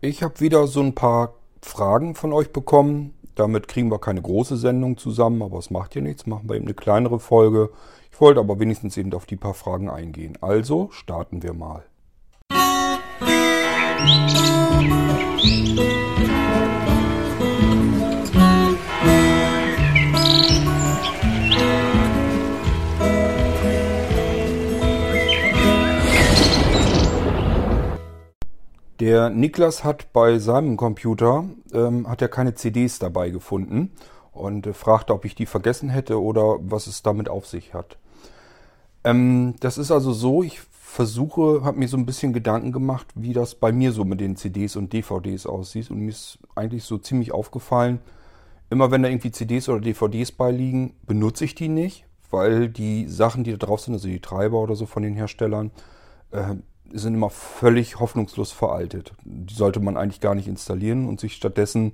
[0.00, 3.14] Ich habe wieder so ein paar Fragen von euch bekommen.
[3.34, 6.24] Damit kriegen wir keine große Sendung zusammen, aber es macht ja nichts.
[6.24, 7.70] Machen wir eben eine kleinere Folge.
[8.12, 10.38] Ich wollte aber wenigstens eben auf die paar Fragen eingehen.
[10.40, 11.82] Also starten wir mal.
[29.00, 33.92] Der Niklas hat bei seinem Computer ähm, hat er keine CDs dabei gefunden
[34.32, 37.96] und äh, fragte, ob ich die vergessen hätte oder was es damit auf sich hat.
[39.04, 43.32] Ähm, das ist also so, ich versuche, habe mir so ein bisschen Gedanken gemacht, wie
[43.32, 46.98] das bei mir so mit den CDs und DVDs aussieht und mir ist eigentlich so
[46.98, 48.00] ziemlich aufgefallen,
[48.68, 53.44] immer wenn da irgendwie CDs oder DVDs beiliegen, benutze ich die nicht, weil die Sachen,
[53.44, 55.70] die da drauf sind, also die Treiber oder so von den Herstellern,
[56.32, 56.56] äh,
[56.92, 59.12] sind immer völlig hoffnungslos veraltet.
[59.24, 61.92] Die sollte man eigentlich gar nicht installieren und sich stattdessen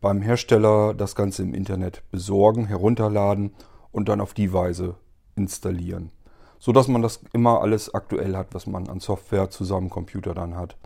[0.00, 3.52] beim Hersteller das Ganze im Internet besorgen, herunterladen
[3.90, 4.96] und dann auf die Weise
[5.36, 6.10] installieren.
[6.58, 10.34] So dass man das immer alles aktuell hat, was man an Software zu seinem Computer
[10.34, 10.76] dann hat.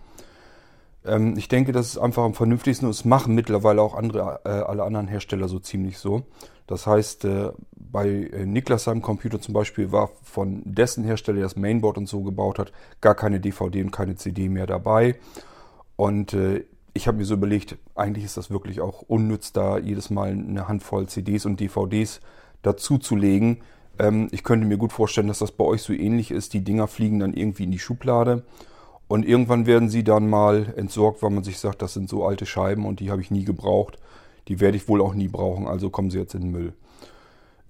[1.08, 4.48] Ähm, ich denke, das ist einfach am vernünftigsten und es machen mittlerweile auch andere, äh,
[4.48, 6.24] alle anderen Hersteller so ziemlich so.
[6.66, 11.46] Das heißt, äh, bei äh, Niklas seinem Computer zum Beispiel war von dessen Hersteller, der
[11.46, 15.16] das Mainboard und so gebaut hat, gar keine DVD und keine CD mehr dabei.
[15.96, 20.10] Und äh, ich habe mir so überlegt, eigentlich ist das wirklich auch unnütz, da jedes
[20.10, 22.20] Mal eine Handvoll CDs und DVDs
[22.62, 23.60] dazu zu legen.
[23.98, 26.52] Ähm, ich könnte mir gut vorstellen, dass das bei euch so ähnlich ist.
[26.52, 28.44] Die Dinger fliegen dann irgendwie in die Schublade.
[29.08, 32.44] Und irgendwann werden sie dann mal entsorgt, weil man sich sagt, das sind so alte
[32.46, 33.98] Scheiben und die habe ich nie gebraucht.
[34.48, 36.72] Die werde ich wohl auch nie brauchen, also kommen sie jetzt in den Müll.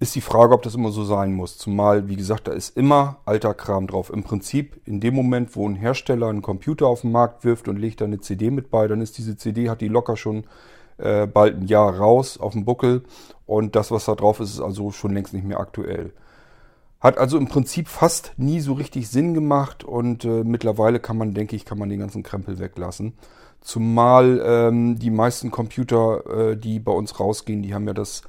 [0.01, 1.57] Ist die Frage, ob das immer so sein muss.
[1.57, 4.09] Zumal, wie gesagt, da ist immer alter Kram drauf.
[4.09, 7.77] Im Prinzip, in dem Moment, wo ein Hersteller einen Computer auf den Markt wirft und
[7.77, 10.45] legt da eine CD mit bei, dann ist diese CD, hat die locker schon
[10.99, 13.03] äh, bald ein Jahr raus auf dem Buckel.
[13.45, 16.13] Und das, was da drauf ist, ist also schon längst nicht mehr aktuell.
[16.99, 21.33] Hat also im Prinzip fast nie so richtig Sinn gemacht und äh, mittlerweile kann man,
[21.33, 23.13] denke ich, kann man den ganzen Krempel weglassen.
[23.61, 28.23] Zumal ähm, die meisten Computer, äh, die bei uns rausgehen, die haben ja das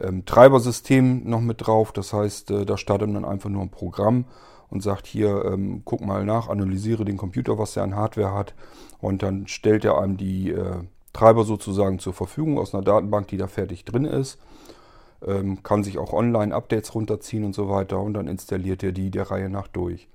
[0.00, 1.92] ähm, Treibersystem noch mit drauf.
[1.92, 4.24] Das heißt, äh, da startet man einfach nur ein Programm
[4.70, 8.54] und sagt hier, ähm, guck mal nach, analysiere den Computer, was er an Hardware hat.
[9.00, 10.76] Und dann stellt er einem die äh,
[11.12, 14.38] Treiber sozusagen zur Verfügung aus einer Datenbank, die da fertig drin ist.
[15.26, 18.00] Ähm, kann sich auch online Updates runterziehen und so weiter.
[18.00, 20.08] Und dann installiert er die der Reihe nach durch.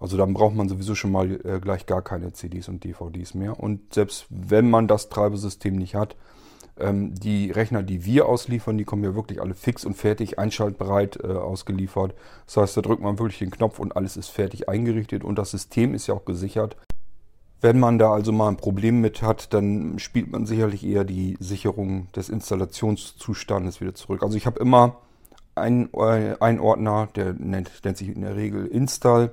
[0.00, 3.60] Also dann braucht man sowieso schon mal äh, gleich gar keine CDs und DVDs mehr.
[3.60, 6.16] Und selbst wenn man das Treibersystem nicht hat,
[6.78, 11.18] ähm, die Rechner, die wir ausliefern, die kommen ja wirklich alle fix und fertig, einschaltbereit
[11.22, 12.14] äh, ausgeliefert.
[12.46, 15.52] Das heißt, da drückt man wirklich den Knopf und alles ist fertig eingerichtet und das
[15.52, 16.76] System ist ja auch gesichert.
[17.62, 21.36] Wenn man da also mal ein Problem mit hat, dann spielt man sicherlich eher die
[21.40, 24.22] Sicherung des Installationszustandes wieder zurück.
[24.22, 24.96] Also ich habe immer
[25.54, 29.32] einen, äh, einen Ordner, der nennt, nennt sich in der Regel Install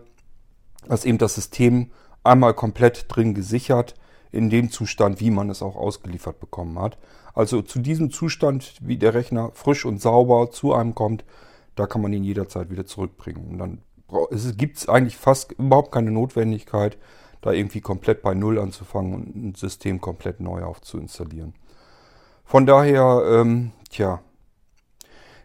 [0.87, 1.91] ist eben das System
[2.23, 3.95] einmal komplett drin gesichert,
[4.31, 6.97] in dem Zustand, wie man es auch ausgeliefert bekommen hat.
[7.33, 11.23] Also zu diesem Zustand, wie der Rechner frisch und sauber zu einem kommt,
[11.75, 13.49] da kann man ihn jederzeit wieder zurückbringen.
[13.51, 13.81] Und dann
[14.57, 16.97] gibt es eigentlich fast überhaupt keine Notwendigkeit,
[17.41, 21.53] da irgendwie komplett bei Null anzufangen und ein System komplett neu aufzuinstallieren.
[22.43, 24.21] Von daher, ähm, tja,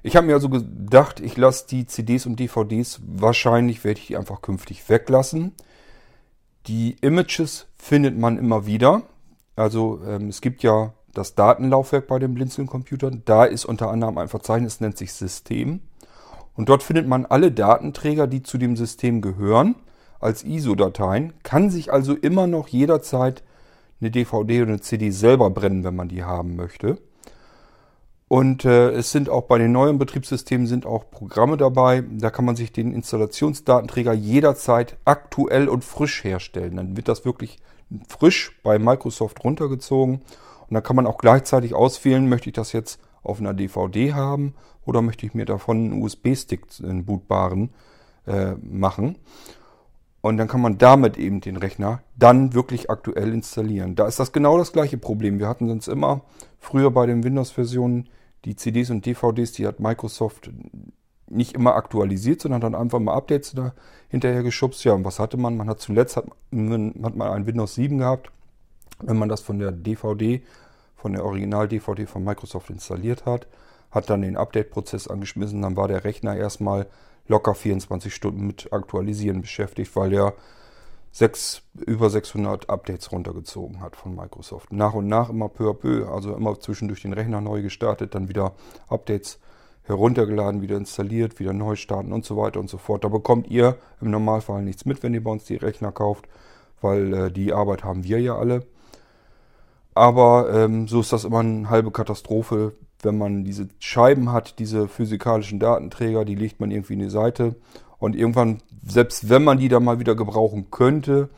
[0.03, 4.17] ich habe mir also gedacht, ich lasse die CDs und DVDs, wahrscheinlich werde ich die
[4.17, 5.53] einfach künftig weglassen.
[6.67, 9.03] Die Images findet man immer wieder.
[9.57, 13.23] Also ähm, es gibt ja das Datenlaufwerk bei den Blinzeln-Computern.
[13.25, 15.81] Da ist unter anderem ein Verzeichnis, nennt sich System.
[16.55, 19.75] Und dort findet man alle Datenträger, die zu dem System gehören,
[20.21, 21.35] als ISO-Dateien.
[21.43, 23.43] Kann sich also immer noch jederzeit
[24.01, 26.99] eine DVD oder eine CD selber brennen, wenn man die haben möchte.
[28.29, 32.03] Und äh, es sind auch bei den neuen Betriebssystemen sind auch Programme dabei.
[32.11, 36.77] Da kann man sich den Installationsdatenträger jederzeit aktuell und frisch herstellen.
[36.77, 37.59] Dann wird das wirklich
[38.09, 40.17] frisch bei Microsoft runtergezogen.
[40.17, 44.55] Und dann kann man auch gleichzeitig auswählen, möchte ich das jetzt auf einer DVD haben
[44.85, 47.71] oder möchte ich mir davon einen USB-Stick, einen bootbaren,
[48.27, 49.19] äh, machen.
[50.25, 53.95] Und dann kann man damit eben den Rechner dann wirklich aktuell installieren.
[53.95, 55.39] Da ist das genau das gleiche Problem.
[55.39, 56.23] Wir hatten sonst immer
[56.59, 58.09] früher bei den Windows-Versionen
[58.47, 60.51] die CDs und DVDs, die hat Microsoft
[61.29, 63.75] nicht immer aktualisiert, sondern dann einfach mal Updates da
[64.09, 64.83] hinterher geschubst.
[64.85, 65.59] Ja, und was hatte man?
[65.59, 68.31] Man hat zuletzt hat, hat man ein Windows 7 gehabt.
[69.03, 70.41] Wenn man das von der DVD,
[70.97, 73.47] von der Original-DVD von Microsoft installiert hat,
[73.95, 76.87] hat dann den Update-Prozess angeschmissen, dann war der Rechner erstmal
[77.29, 80.35] locker 24 Stunden mit Aktualisieren beschäftigt, weil der
[81.13, 84.73] sechs, über 600 Updates runtergezogen hat von Microsoft.
[84.73, 88.29] Nach und nach immer peu à peu, also immer zwischendurch den Rechner neu gestartet, dann
[88.29, 88.53] wieder
[88.89, 89.39] Updates
[89.85, 93.05] heruntergeladen, wieder installiert, wieder neu starten und so weiter und so fort.
[93.05, 96.27] Da bekommt ihr im Normalfall nichts mit, wenn ihr bei uns die Rechner kauft,
[96.81, 98.67] weil äh, die Arbeit haben wir ja alle.
[99.95, 102.73] Aber ähm, so ist das immer eine halbe Katastrophe,
[103.05, 107.57] wenn man diese Scheiben hat, diese physikalischen Datenträger, die legt man irgendwie in die Seite
[107.99, 111.29] und irgendwann, selbst wenn man die dann mal wieder gebrauchen könnte,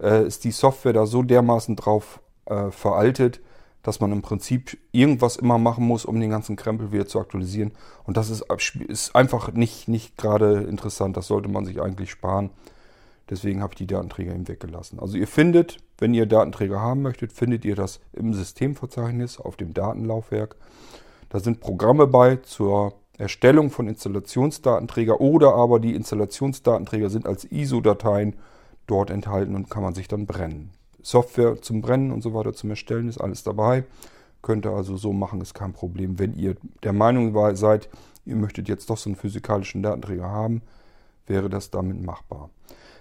[0.00, 3.40] äh, ist die Software da so dermaßen drauf äh, veraltet,
[3.82, 7.70] dass man im Prinzip irgendwas immer machen muss, um den ganzen Krempel wieder zu aktualisieren.
[8.02, 8.44] Und das ist,
[8.88, 11.16] ist einfach nicht, nicht gerade interessant.
[11.16, 12.50] Das sollte man sich eigentlich sparen.
[13.30, 14.98] Deswegen habe ich die Datenträger eben weggelassen.
[14.98, 19.74] Also ihr findet, wenn ihr Datenträger haben möchtet, findet ihr das im Systemverzeichnis auf dem
[19.74, 20.56] Datenlaufwerk.
[21.28, 28.36] Da sind Programme bei zur Erstellung von Installationsdatenträger oder aber die Installationsdatenträger sind als ISO-Dateien
[28.86, 30.70] dort enthalten und kann man sich dann brennen.
[31.02, 33.84] Software zum Brennen und so weiter zum Erstellen ist alles dabei.
[34.42, 36.18] Könnt ihr also so machen, ist kein Problem.
[36.18, 37.88] Wenn ihr der Meinung seid,
[38.24, 40.62] ihr möchtet jetzt doch so einen physikalischen Datenträger haben,
[41.26, 42.50] wäre das damit machbar.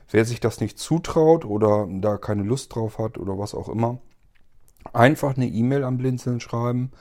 [0.09, 3.99] Wer sich das nicht zutraut oder da keine Lust drauf hat oder was auch immer,
[4.93, 6.91] einfach eine E-Mail am Blinzeln schreiben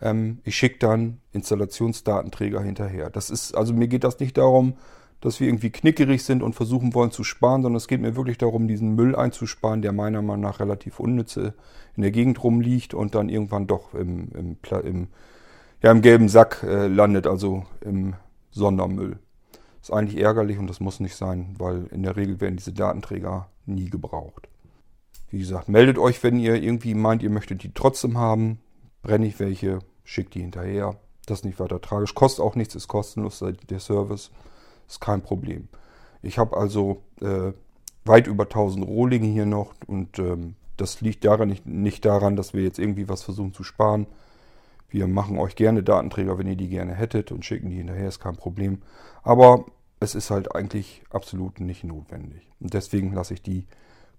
[0.00, 3.10] ähm, ich schicke dann Installationsdatenträger hinterher.
[3.10, 4.74] Das ist, also mir geht das nicht darum,
[5.20, 8.38] dass wir irgendwie knickerig sind und versuchen wollen zu sparen, sondern es geht mir wirklich
[8.38, 11.52] darum, diesen Müll einzusparen, der meiner Meinung nach relativ unnütz in
[11.96, 15.08] der Gegend rumliegt und dann irgendwann doch im, im, im,
[15.82, 18.14] ja, im gelben Sack äh, landet, also im
[18.50, 19.18] Sondermüll.
[19.82, 23.48] Ist eigentlich ärgerlich und das muss nicht sein, weil in der Regel werden diese Datenträger
[23.66, 24.48] nie gebraucht.
[25.30, 28.58] Wie gesagt, meldet euch, wenn ihr irgendwie meint, ihr möchtet die trotzdem haben.
[29.02, 30.96] Brenne ich welche, schickt die hinterher.
[31.26, 32.14] Das ist nicht weiter tragisch.
[32.14, 34.30] Kostet auch nichts, ist kostenlos der Service.
[34.88, 35.68] Ist kein Problem.
[36.22, 37.52] Ich habe also äh,
[38.04, 42.54] weit über 1000 Rohlinge hier noch und ähm, das liegt daran nicht, nicht daran, dass
[42.54, 44.06] wir jetzt irgendwie was versuchen zu sparen.
[44.88, 48.18] Wir machen euch gerne Datenträger, wenn ihr die gerne hättet und schicken die hinterher, ist
[48.18, 48.82] kein Problem.
[49.22, 49.66] Aber
[50.00, 52.48] es ist halt eigentlich absolut nicht notwendig.
[52.58, 53.66] Und deswegen lasse ich die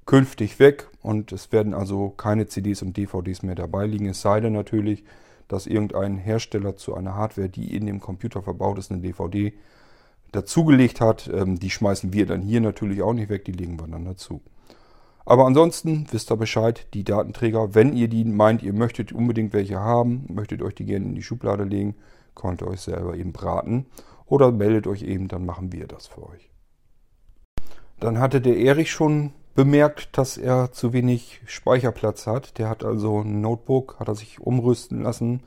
[0.05, 4.07] künftig weg und es werden also keine CDs und DVDs mehr dabei liegen.
[4.07, 5.03] Es sei denn natürlich,
[5.51, 9.53] dass irgendein Hersteller zu einer Hardware, die in dem Computer verbaut ist, eine DVD
[10.31, 11.29] dazugelegt hat.
[11.33, 14.41] Ähm, die schmeißen wir dann hier natürlich auch nicht weg, die legen wir dann dazu.
[15.25, 19.79] Aber ansonsten wisst ihr Bescheid, die Datenträger, wenn ihr die meint, ihr möchtet unbedingt welche
[19.79, 21.95] haben, möchtet euch die gerne in die Schublade legen,
[22.33, 23.87] könnt ihr euch selber eben braten
[24.25, 26.49] oder meldet euch eben, dann machen wir das für euch.
[27.99, 32.57] Dann hatte der Erich schon bemerkt, dass er zu wenig Speicherplatz hat.
[32.57, 35.41] Der hat also ein Notebook, hat er sich umrüsten lassen.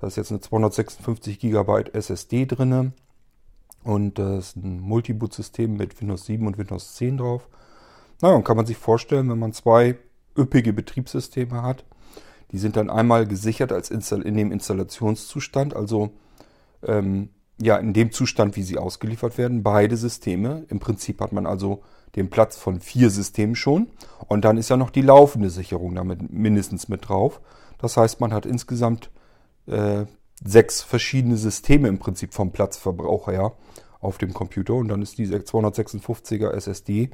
[0.00, 2.92] Da ist jetzt eine 256 GB SSD drin
[3.84, 7.48] und da ist ein Multiboot-System mit Windows 7 und Windows 10 drauf.
[8.22, 9.98] Na, und kann man sich vorstellen, wenn man zwei
[10.36, 11.84] üppige Betriebssysteme hat,
[12.52, 16.10] die sind dann einmal gesichert als Install in dem Installationszustand, also
[16.82, 17.30] ähm,
[17.60, 20.64] ja in dem Zustand, wie sie ausgeliefert werden, beide Systeme.
[20.68, 21.82] Im Prinzip hat man also
[22.16, 23.88] den Platz von vier Systemen schon.
[24.26, 27.40] Und dann ist ja noch die laufende Sicherung damit mindestens mit drauf.
[27.78, 29.10] Das heißt, man hat insgesamt
[29.66, 30.04] äh,
[30.44, 33.52] sechs verschiedene Systeme im Prinzip vom Platzverbrauch her
[34.00, 34.74] auf dem Computer.
[34.74, 37.10] Und dann ist diese 256er SSD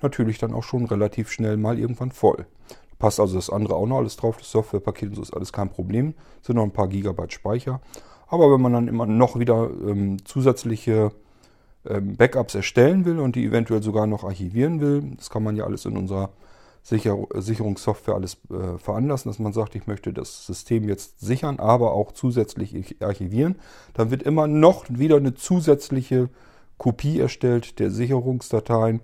[0.00, 2.46] natürlich dann auch schon relativ schnell mal irgendwann voll.
[2.98, 5.68] Passt also das andere auch noch alles drauf, das Softwarepaket und so ist alles kein
[5.68, 6.14] Problem.
[6.42, 7.80] Sind noch ein paar Gigabyte Speicher.
[8.28, 11.12] Aber wenn man dann immer noch wieder ähm, zusätzliche
[12.00, 15.84] Backups erstellen will und die eventuell sogar noch archivieren will, das kann man ja alles
[15.84, 16.30] in unserer
[16.82, 21.90] Sicher Sicherungssoftware alles äh, veranlassen, dass man sagt, ich möchte das System jetzt sichern, aber
[21.90, 23.56] auch zusätzlich archivieren.
[23.94, 26.28] Dann wird immer noch wieder eine zusätzliche
[26.78, 29.00] Kopie erstellt der Sicherungsdateien.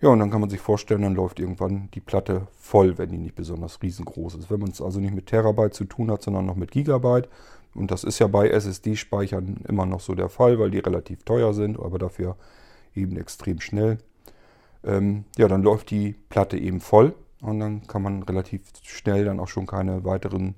[0.00, 3.18] Ja, und dann kann man sich vorstellen, dann läuft irgendwann die Platte voll, wenn die
[3.18, 4.50] nicht besonders riesengroß ist.
[4.50, 7.28] Wenn man es also nicht mit Terabyte zu tun hat, sondern noch mit Gigabyte,
[7.76, 11.54] und das ist ja bei SSD-Speichern immer noch so der Fall, weil die relativ teuer
[11.54, 12.36] sind, aber dafür
[12.94, 13.98] eben extrem schnell.
[14.84, 19.40] Ähm, ja, dann läuft die Platte eben voll und dann kann man relativ schnell dann
[19.40, 20.54] auch schon keine weiteren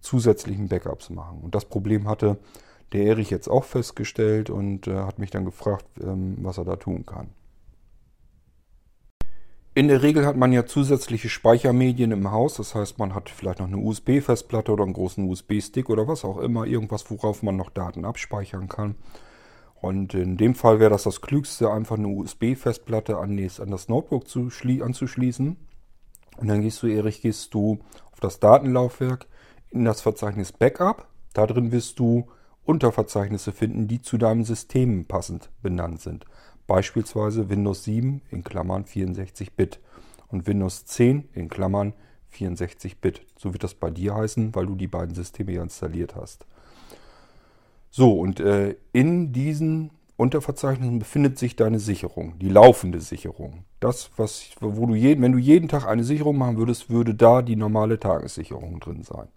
[0.00, 1.40] zusätzlichen Backups machen.
[1.42, 2.38] Und das Problem hatte
[2.92, 6.76] der Erich jetzt auch festgestellt und äh, hat mich dann gefragt, ähm, was er da
[6.76, 7.28] tun kann.
[9.76, 12.54] In der Regel hat man ja zusätzliche Speichermedien im Haus.
[12.54, 16.38] Das heißt, man hat vielleicht noch eine USB-Festplatte oder einen großen USB-Stick oder was auch
[16.38, 16.64] immer.
[16.64, 18.94] Irgendwas, worauf man noch Daten abspeichern kann.
[19.80, 24.48] Und in dem Fall wäre das das Klügste, einfach eine USB-Festplatte an, das Notebook zu
[24.80, 25.56] anzuschließen.
[26.36, 27.80] Und dann gehst du, Erich, gehst du
[28.12, 29.26] auf das Datenlaufwerk
[29.70, 31.08] in das Verzeichnis Backup.
[31.32, 32.28] Da drin wirst du
[32.64, 36.26] Unterverzeichnisse finden, die zu deinem System passend benannt sind.
[36.66, 39.80] Beispielsweise Windows 7 in Klammern 64-Bit.
[40.28, 41.92] und Windows 10 in Klammern
[42.34, 43.22] 64-Bit.
[43.36, 46.46] So wird das bei dir heißen, weil du die beiden Systeme ja installiert hast.
[47.90, 53.64] So, und äh, in diesen Unterverzeichnissen befindet sich deine Sicherung, die laufende Sicherung.
[53.80, 57.42] Das, was, wo du jeden, wenn du jeden Tag eine Sicherung machen würdest, würde da
[57.42, 59.28] die normale Tagessicherung drin sein.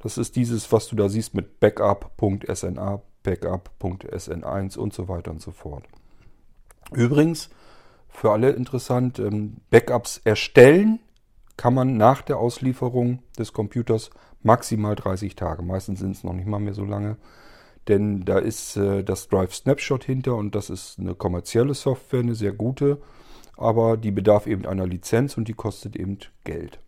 [0.00, 5.52] Das ist dieses, was du da siehst mit backup.sna, backup.sn1 und so weiter und so
[5.52, 5.84] fort.
[6.90, 7.50] Übrigens,
[8.08, 11.00] für alle interessant, ähm, Backups erstellen
[11.56, 14.10] kann man nach der Auslieferung des Computers
[14.42, 15.62] maximal 30 Tage.
[15.62, 17.16] Meistens sind es noch nicht mal mehr so lange.
[17.88, 22.34] Denn da ist äh, das Drive Snapshot hinter und das ist eine kommerzielle Software, eine
[22.34, 23.00] sehr gute.
[23.56, 26.78] Aber die bedarf eben einer Lizenz und die kostet eben Geld.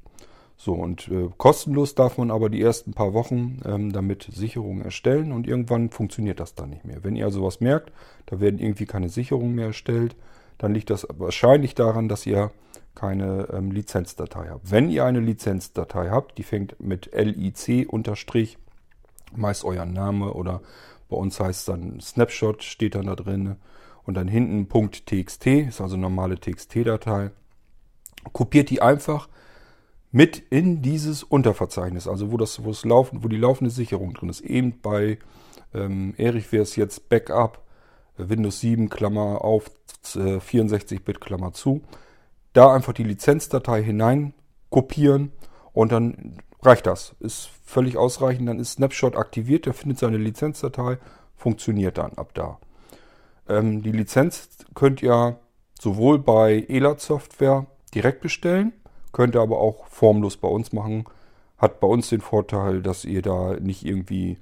[0.57, 5.33] So, und äh, kostenlos darf man aber die ersten paar Wochen ähm, damit Sicherungen erstellen
[5.33, 7.03] und irgendwann funktioniert das dann nicht mehr.
[7.03, 7.93] Wenn ihr also was merkt,
[8.27, 10.15] da werden irgendwie keine Sicherungen mehr erstellt,
[10.59, 12.53] dann liegt das wahrscheinlich daran, dass ihr
[12.95, 14.71] keine ähm, Lizenzdatei habt.
[14.71, 18.57] Wenn ihr eine Lizenzdatei habt, die fängt mit LIC unterstrich,
[19.35, 20.61] meist euer Name oder
[21.09, 23.57] bei uns heißt es dann Snapshot, steht dann da drin
[24.05, 27.31] und dann hinten .txt, ist also normale TXT-Datei.
[28.33, 29.29] Kopiert die einfach
[30.15, 34.29] mit in dieses Unterverzeichnis, also wo das, wo es laufen, wo die laufende Sicherung drin
[34.29, 34.43] ist.
[34.43, 35.19] Eben bei
[35.75, 37.65] ähm, Erich wäre es jetzt Backup,
[38.17, 39.73] Windows 7, Klammer auf,
[40.15, 41.83] äh, 64-Bit, Klammer zu.
[42.53, 44.35] Da einfach die Lizenzdatei hinein
[44.71, 45.33] kopieren
[45.73, 47.17] und dann reicht das.
[47.19, 48.49] Ist völlig ausreichend.
[48.49, 50.99] Dann ist Snapshot aktiviert, der findet seine Lizenzdatei,
[51.35, 52.61] funktioniert dann ab da.
[53.49, 55.41] Ähm, die Lizenz könnt ihr
[55.81, 58.75] sowohl bei ELAT Software direkt bestellen
[59.15, 61.05] Könnt ihr aber auch formlos bei uns machen.
[61.57, 64.39] Hat bei uns den Vorteil, dass ihr da nicht irgendwie,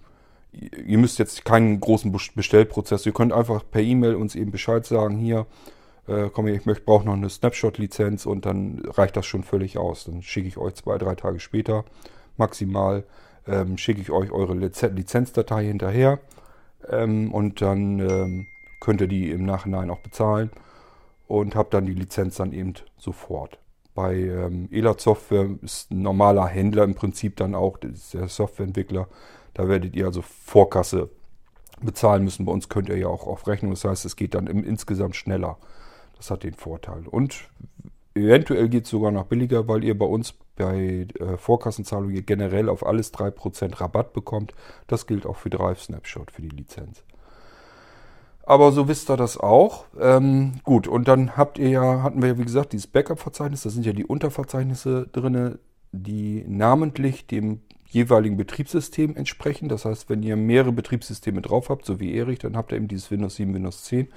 [0.50, 5.19] ihr müsst jetzt keinen großen Bestellprozess, ihr könnt einfach per E-Mail uns eben Bescheid sagen,
[5.19, 5.47] hier,
[6.09, 10.05] äh, komm, ich möchte, brauche noch eine Snapshot-Lizenz und dann reicht das schon völlig aus.
[10.05, 11.85] Dann schicke ich euch zwei, drei Tage später
[12.38, 13.05] maximal,
[13.47, 16.19] ähm, schicke ich euch eure Lizenzdatei hinterher
[16.88, 18.47] ähm, und dann ähm,
[18.81, 20.50] könnt ihr die im Nachhinein auch bezahlen
[21.29, 23.59] und habt dann die Lizenz dann eben sofort.
[23.95, 29.07] Bei ähm, ELAT Software ist ein normaler Händler im Prinzip dann auch, der Softwareentwickler.
[29.55, 31.11] Da werdet ihr also Vorkasse
[31.83, 32.47] bezahlen müssen.
[32.47, 33.73] Bei uns könnt ihr ja auch auf Rechnung.
[33.73, 35.59] Das heißt, es geht dann im, insgesamt schneller.
[36.17, 37.07] Das hat den Vorteil.
[37.07, 37.51] Und
[38.15, 42.87] eventuell geht es sogar noch billiger, weil ihr bei uns bei äh, Vorkassenzahlung generell auf
[42.87, 44.55] alles 3% Rabatt bekommt.
[44.87, 47.03] Das gilt auch für Drive Snapshot, für die Lizenz.
[48.45, 49.85] Aber so wisst ihr das auch.
[50.01, 53.71] Ähm, gut, und dann habt ihr ja, hatten wir ja wie gesagt dieses Backup-Verzeichnis, da
[53.71, 55.59] sind ja die Unterverzeichnisse drin,
[55.93, 59.69] die namentlich dem jeweiligen Betriebssystem entsprechen.
[59.69, 62.89] Das heißt, wenn ihr mehrere Betriebssysteme drauf habt, so wie Erich, dann habt ihr eben
[62.89, 64.09] dieses Windows 7, Windows 10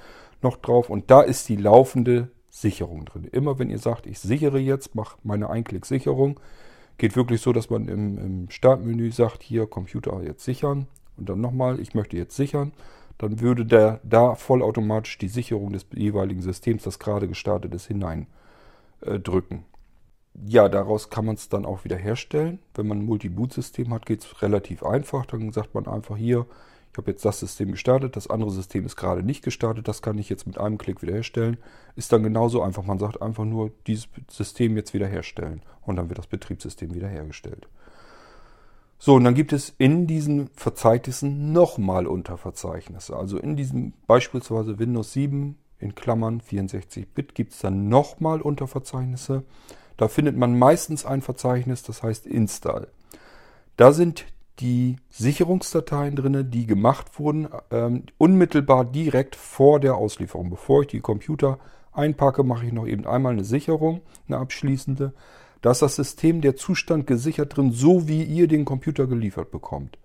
[0.42, 0.90] noch drauf.
[0.90, 3.28] Und da ist die laufende Sicherung drin.
[3.30, 6.40] Immer wenn ihr sagt, ich sichere jetzt, mache meine Einklick-Sicherung,
[6.96, 10.86] geht wirklich so, dass man im, im Startmenü sagt, hier Computer jetzt sichern.
[11.18, 12.72] Und dann nochmal, ich möchte jetzt sichern
[13.18, 19.58] dann würde der da vollautomatisch die Sicherung des jeweiligen Systems, das gerade gestartet ist, hineindrücken.
[19.58, 22.58] Äh, ja, daraus kann man es dann auch wieder herstellen.
[22.74, 25.24] Wenn man ein Multi-Boot-System hat, geht es relativ einfach.
[25.24, 26.46] Dann sagt man einfach hier,
[26.92, 30.16] ich habe jetzt das System gestartet, das andere System ist gerade nicht gestartet, das kann
[30.16, 31.58] ich jetzt mit einem Klick wiederherstellen.
[31.94, 32.84] Ist dann genauso einfach.
[32.84, 37.68] Man sagt einfach nur, dieses System jetzt wiederherstellen und dann wird das Betriebssystem wiederhergestellt.
[38.98, 43.14] So, und dann gibt es in diesen Verzeichnissen nochmal Unterverzeichnisse.
[43.14, 49.44] Also in diesem beispielsweise Windows 7 in Klammern 64-Bit gibt es dann nochmal Unterverzeichnisse.
[49.96, 52.88] Da findet man meistens ein Verzeichnis, das heißt Install.
[53.76, 54.24] Da sind
[54.60, 60.48] die Sicherungsdateien drin, die gemacht wurden, ähm, unmittelbar direkt vor der Auslieferung.
[60.48, 61.58] Bevor ich die Computer
[61.92, 65.12] einpacke, mache ich noch eben einmal eine Sicherung, eine abschließende.
[65.62, 69.98] Da ist das System der Zustand gesichert drin, so wie ihr den Computer geliefert bekommt.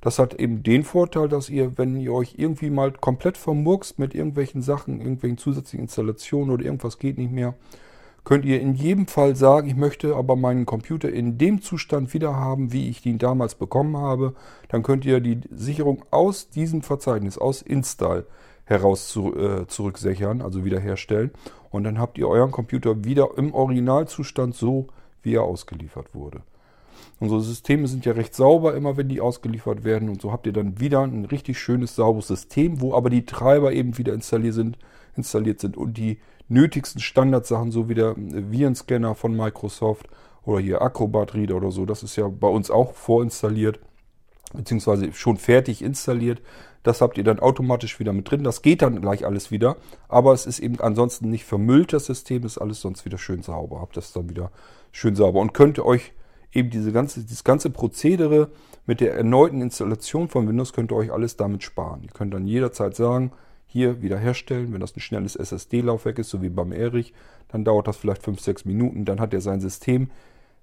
[0.00, 4.14] Das hat eben den Vorteil, dass ihr, wenn ihr euch irgendwie mal komplett vermurkst mit
[4.14, 7.54] irgendwelchen Sachen, irgendwelchen zusätzlichen Installationen oder irgendwas geht nicht mehr,
[8.24, 12.36] könnt ihr in jedem Fall sagen, ich möchte aber meinen Computer in dem Zustand wieder
[12.36, 14.34] haben, wie ich ihn damals bekommen habe.
[14.68, 18.26] Dann könnt ihr die Sicherung aus diesem Verzeichnis, aus Install,
[18.64, 21.30] heraus zu, äh, zurücksichern, also wiederherstellen.
[21.70, 24.86] Und dann habt ihr euren Computer wieder im Originalzustand so,
[25.22, 26.42] wie er ausgeliefert wurde.
[27.20, 30.08] Unsere Systeme sind ja recht sauber, immer wenn die ausgeliefert werden.
[30.08, 33.72] Und so habt ihr dann wieder ein richtig schönes, sauberes System, wo aber die Treiber
[33.72, 34.78] eben wieder installiert sind,
[35.16, 36.18] installiert sind und die
[36.48, 40.08] nötigsten Standardsachen, so wie der Virenscanner von Microsoft
[40.44, 43.78] oder hier Acrobat Reader oder so, das ist ja bei uns auch vorinstalliert.
[44.52, 46.40] beziehungsweise schon fertig installiert.
[46.84, 48.44] Das habt ihr dann automatisch wieder mit drin.
[48.44, 49.76] Das geht dann gleich alles wieder.
[50.06, 53.80] Aber es ist eben ansonsten nicht vermüllt, das System ist alles sonst wieder schön sauber.
[53.80, 54.52] Habt das dann wieder
[54.92, 56.12] schön sauber und könnt euch
[56.52, 58.50] eben diese ganze, dieses ganze Prozedere
[58.86, 62.02] mit der erneuten Installation von Windows könnt ihr euch alles damit sparen.
[62.04, 63.32] Ihr könnt dann jederzeit sagen,
[63.66, 67.12] hier wiederherstellen, wenn das ein schnelles SSD-Laufwerk ist, so wie beim Erich,
[67.48, 70.10] dann dauert das vielleicht 5, 6 Minuten, dann hat er sein System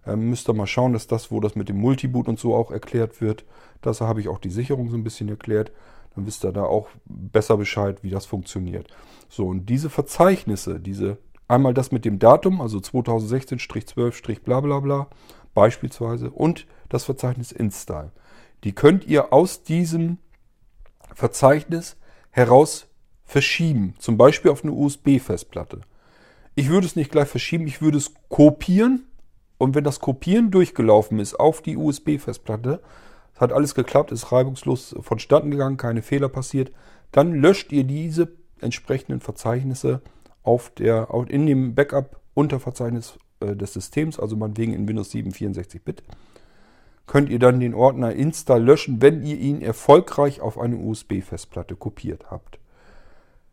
[0.07, 2.71] Ähm, müsst ihr mal schauen, dass das, wo das mit dem Multiboot und so auch
[2.71, 3.45] erklärt wird,
[3.83, 5.73] das habe ich auch die Sicherung so ein bisschen erklärt.
[6.15, 8.89] Dann wisst ihr da auch besser Bescheid, wie das funktioniert.
[9.29, 11.19] So, und diese Verzeichnisse, diese
[11.49, 15.09] einmal das mit dem Datum, also 2016-12- bla
[15.53, 18.13] beispielsweise, und das Verzeichnis Install.
[18.63, 20.19] Die könnt ihr aus diesem
[21.15, 21.97] Verzeichnis
[22.31, 22.90] heraus
[23.31, 25.83] verschieben, zum Beispiel auf eine USB-Festplatte.
[26.57, 29.05] Ich würde es nicht gleich verschieben, ich würde es kopieren
[29.57, 32.83] und wenn das Kopieren durchgelaufen ist auf die USB-Festplatte,
[33.37, 36.73] hat alles geklappt, ist reibungslos vonstatten gegangen, keine Fehler passiert,
[37.13, 40.03] dann löscht ihr diese entsprechenden Verzeichnisse
[40.43, 46.03] auf der, in dem Backup-Unterverzeichnis äh, des Systems, also meinetwegen in Windows 7 64-Bit,
[47.07, 52.31] könnt ihr dann den Ordner Install löschen, wenn ihr ihn erfolgreich auf eine USB-Festplatte kopiert
[52.31, 52.59] habt.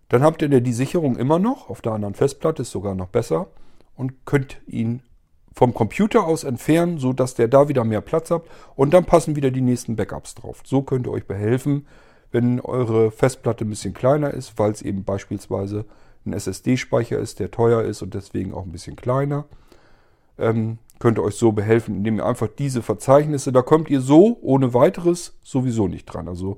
[0.10, 3.48] Dann habt ihr die Sicherung immer noch, auf der anderen Festplatte ist sogar noch besser
[3.96, 5.02] und könnt ihn
[5.54, 8.44] vom Computer aus entfernen, sodass der da wieder mehr Platz hat
[8.76, 10.62] und dann passen wieder die nächsten Backups drauf.
[10.64, 11.88] So könnt ihr euch behelfen,
[12.32, 15.86] wenn eure Festplatte ein bisschen kleiner ist, weil es eben beispielsweise
[16.26, 19.46] ein SSD-Speicher ist, der teuer ist und deswegen auch ein bisschen kleiner.
[20.38, 24.38] Ähm, könnt ihr euch so behelfen, indem ihr einfach diese Verzeichnisse, da kommt ihr so
[24.42, 26.28] ohne weiteres sowieso nicht dran.
[26.28, 26.58] Also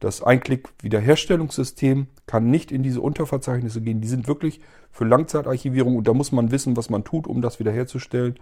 [0.00, 4.00] das Einklick-Wiederherstellungssystem kann nicht in diese Unterverzeichnisse gehen.
[4.00, 7.58] Die sind wirklich für Langzeitarchivierung und da muss man wissen, was man tut, um das
[7.58, 8.38] wiederherzustellen.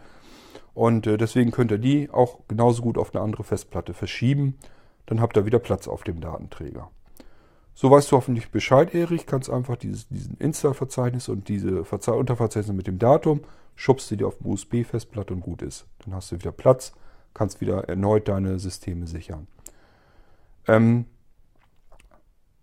[0.74, 4.58] Und äh, deswegen könnt ihr die auch genauso gut auf eine andere Festplatte verschieben.
[5.06, 6.90] Dann habt ihr wieder Platz auf dem Datenträger.
[7.74, 9.26] So weißt du hoffentlich Bescheid, Erich.
[9.26, 13.40] Kannst einfach dieses, diesen Install-Verzeichnis und diese Verze Unterverzeichnisse mit dem Datum,
[13.74, 15.86] schubst sie dir auf eine USB-Festplatte und gut ist.
[16.04, 16.92] Dann hast du wieder Platz,
[17.34, 19.46] kannst wieder erneut deine Systeme sichern.
[20.68, 21.06] Ähm,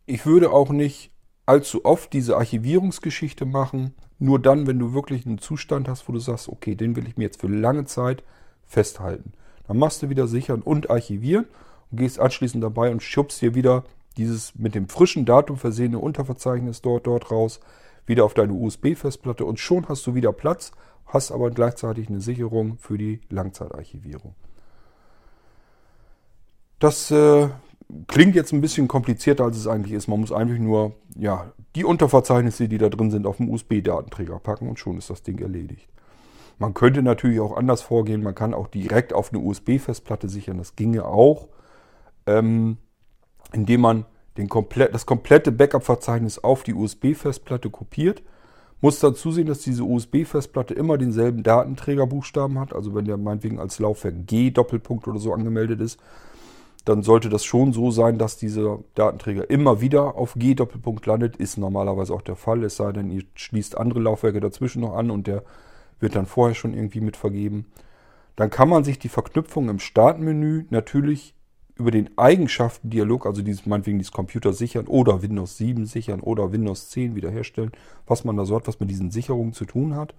[0.09, 1.11] ich würde auch nicht
[1.45, 3.93] allzu oft diese Archivierungsgeschichte machen.
[4.17, 7.15] Nur dann, wenn du wirklich einen Zustand hast, wo du sagst, okay, den will ich
[7.15, 8.23] mir jetzt für lange Zeit
[8.65, 9.33] festhalten.
[9.67, 11.45] Dann machst du wieder sichern und archivieren
[11.91, 13.83] und gehst anschließend dabei und schubst dir wieder
[14.17, 17.59] dieses mit dem frischen Datum versehene Unterverzeichnis dort, dort raus,
[18.05, 20.71] wieder auf deine USB-Festplatte und schon hast du wieder Platz,
[21.05, 24.35] hast aber gleichzeitig eine Sicherung für die Langzeitarchivierung.
[26.79, 27.49] Das äh,
[28.08, 30.08] klingt jetzt ein bisschen komplizierter, als es eigentlich ist.
[30.08, 34.69] Man muss eigentlich nur ja, die Unterverzeichnisse, die da drin sind, auf dem USB-Datenträger packen
[34.69, 35.89] und schon ist das Ding erledigt.
[36.60, 38.21] Man könnte natürlich auch anders vorgehen.
[38.21, 40.58] Man kann auch direkt auf eine USB-Festplatte sichern.
[40.58, 41.47] Das ginge auch,
[42.25, 42.78] ähm,
[43.54, 44.06] indem man
[44.38, 48.21] den komplett, das komplette Backup-Verzeichnis auf die USB-Festplatte kopiert.
[48.82, 52.73] Muss dann zusehen, dass diese USB-Festplatte immer denselben Datenträgerbuchstaben hat.
[52.73, 55.99] Also wenn der meinetwegen als Laufwerk G Doppelpunkt oder so angemeldet ist,
[56.85, 61.37] dann sollte das schon so sein, dass dieser Datenträger immer wieder auf G-Doppelpunkt landet.
[61.37, 65.11] Ist normalerweise auch der Fall, es sei denn, ihr schließt andere Laufwerke dazwischen noch an
[65.11, 65.43] und der
[65.99, 67.65] wird dann vorher schon irgendwie mit vergeben.
[68.35, 71.35] Dann kann man sich die Verknüpfung im Startmenü natürlich
[71.75, 76.89] über den Eigenschaften-Dialog, also dieses, meinetwegen dieses Computer sichern oder Windows 7 sichern oder Windows
[76.89, 77.71] 10 wiederherstellen,
[78.05, 80.13] was man da so hat, was mit diesen Sicherungen zu tun hat,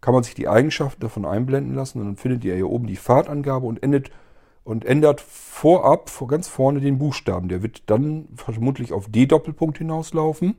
[0.00, 2.96] kann man sich die Eigenschaften davon einblenden lassen und dann findet ihr hier oben die
[2.96, 4.10] Fahrtangabe und endet
[4.68, 7.48] und ändert vorab, vor ganz vorne den Buchstaben.
[7.48, 10.56] Der wird dann vermutlich auf D-Doppelpunkt hinauslaufen,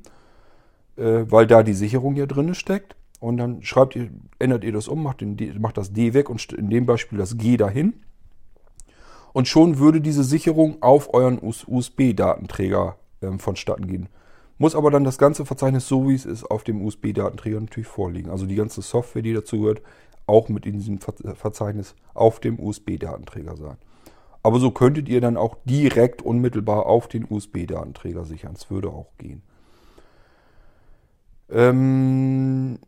[0.97, 2.95] äh, weil da die Sicherung ja drin steckt.
[3.19, 6.43] und dann schreibt ihr, ändert ihr das um, macht, den macht das D weg und
[6.53, 8.01] in dem Beispiel das G dahin.
[9.31, 14.09] Und schon würde diese Sicherung auf euren USB-Datenträger ähm, vonstatten gehen.
[14.57, 18.31] Muss aber dann das ganze Verzeichnis, so wie es ist, auf dem USB-Datenträger natürlich vorliegen.
[18.31, 19.83] Also die ganze Software, die dazu gehört,
[20.25, 23.77] auch mit in diesem Verzeichnis auf dem USB-Datenträger sein.
[24.49, 28.53] Aber so könntet ihr dann auch direkt unmittelbar auf den USB-Datenträger sichern.
[28.55, 29.43] Das würde auch gehen.
[31.51, 32.79] Ähm,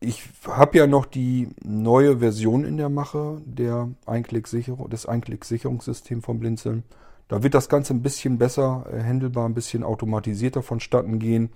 [0.00, 6.38] ich habe ja noch die neue Version in der Mache der Einklick-Sicherung, des Einklick-Sicherungssystems vom
[6.38, 6.82] Blinzeln.
[7.26, 11.48] Da wird das Ganze ein bisschen besser äh, handelbar, ein bisschen automatisierter vonstatten gehen.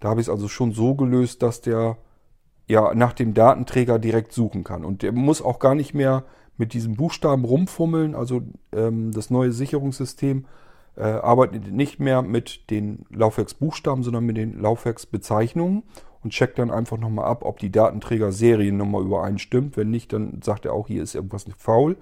[0.00, 1.98] Da habe ich es also schon so gelöst, dass der
[2.68, 4.84] ja nach dem Datenträger direkt suchen kann.
[4.84, 6.24] Und der muss auch gar nicht mehr
[6.56, 8.14] mit diesem Buchstaben rumfummeln.
[8.14, 10.44] Also ähm, das neue Sicherungssystem
[10.96, 15.84] äh, arbeitet nicht mehr mit den Laufwerksbuchstaben, sondern mit den Laufwerksbezeichnungen
[16.22, 19.76] und checkt dann einfach nochmal ab, ob die Datenträger-Seriennummer übereinstimmt.
[19.76, 21.96] Wenn nicht, dann sagt er auch, hier ist irgendwas nicht faul.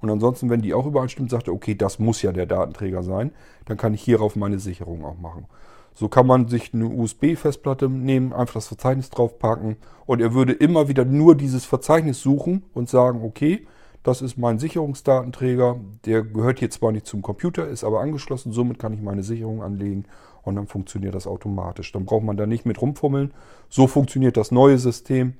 [0.00, 3.32] Und ansonsten, wenn die auch übereinstimmt, sagt er, okay, das muss ja der Datenträger sein.
[3.66, 5.46] Dann kann ich hierauf meine Sicherung auch machen.
[5.94, 9.76] So kann man sich eine USB-Festplatte nehmen, einfach das Verzeichnis draufpacken
[10.06, 13.66] und er würde immer wieder nur dieses Verzeichnis suchen und sagen, okay,
[14.02, 18.78] das ist mein Sicherungsdatenträger, der gehört hier zwar nicht zum Computer, ist aber angeschlossen, somit
[18.78, 20.06] kann ich meine Sicherung anlegen
[20.42, 21.92] und dann funktioniert das automatisch.
[21.92, 23.34] Dann braucht man da nicht mit rumfummeln.
[23.68, 25.34] So funktioniert das neue System.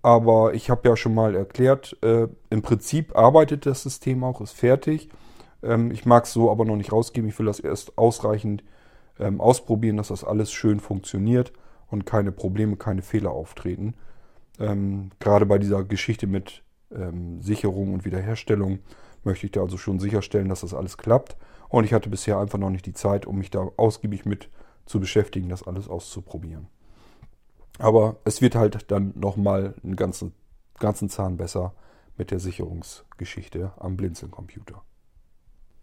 [0.00, 4.52] Aber ich habe ja schon mal erklärt, äh, im Prinzip arbeitet das System auch, ist
[4.52, 5.08] fertig.
[5.62, 7.28] Ähm, ich mag es so aber noch nicht rausgeben.
[7.28, 8.62] Ich will das erst ausreichend
[9.18, 11.52] ähm, ausprobieren, dass das alles schön funktioniert
[11.88, 13.94] und keine Probleme, keine Fehler auftreten.
[14.58, 16.62] Ähm, gerade bei dieser Geschichte mit
[16.94, 18.80] ähm, Sicherung und Wiederherstellung
[19.24, 21.36] möchte ich da also schon sicherstellen, dass das alles klappt.
[21.68, 24.48] Und ich hatte bisher einfach noch nicht die Zeit, um mich da ausgiebig mit
[24.86, 26.68] zu beschäftigen, das alles auszuprobieren.
[27.78, 30.32] Aber es wird halt dann nochmal einen ganzen,
[30.78, 31.74] ganzen Zahn besser
[32.16, 34.82] mit der Sicherungsgeschichte am Blinzeln-Computer.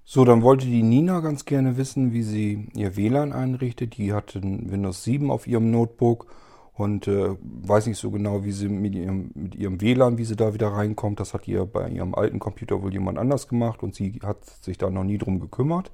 [0.07, 3.97] So, dann wollte die Nina ganz gerne wissen, wie sie ihr WLAN einrichtet.
[3.97, 6.27] Die hat Windows 7 auf ihrem Notebook
[6.75, 10.35] und äh, weiß nicht so genau, wie sie mit ihrem, mit ihrem WLAN, wie sie
[10.35, 11.19] da wieder reinkommt.
[11.19, 14.77] Das hat ihr bei ihrem alten Computer wohl jemand anders gemacht und sie hat sich
[14.77, 15.91] da noch nie drum gekümmert.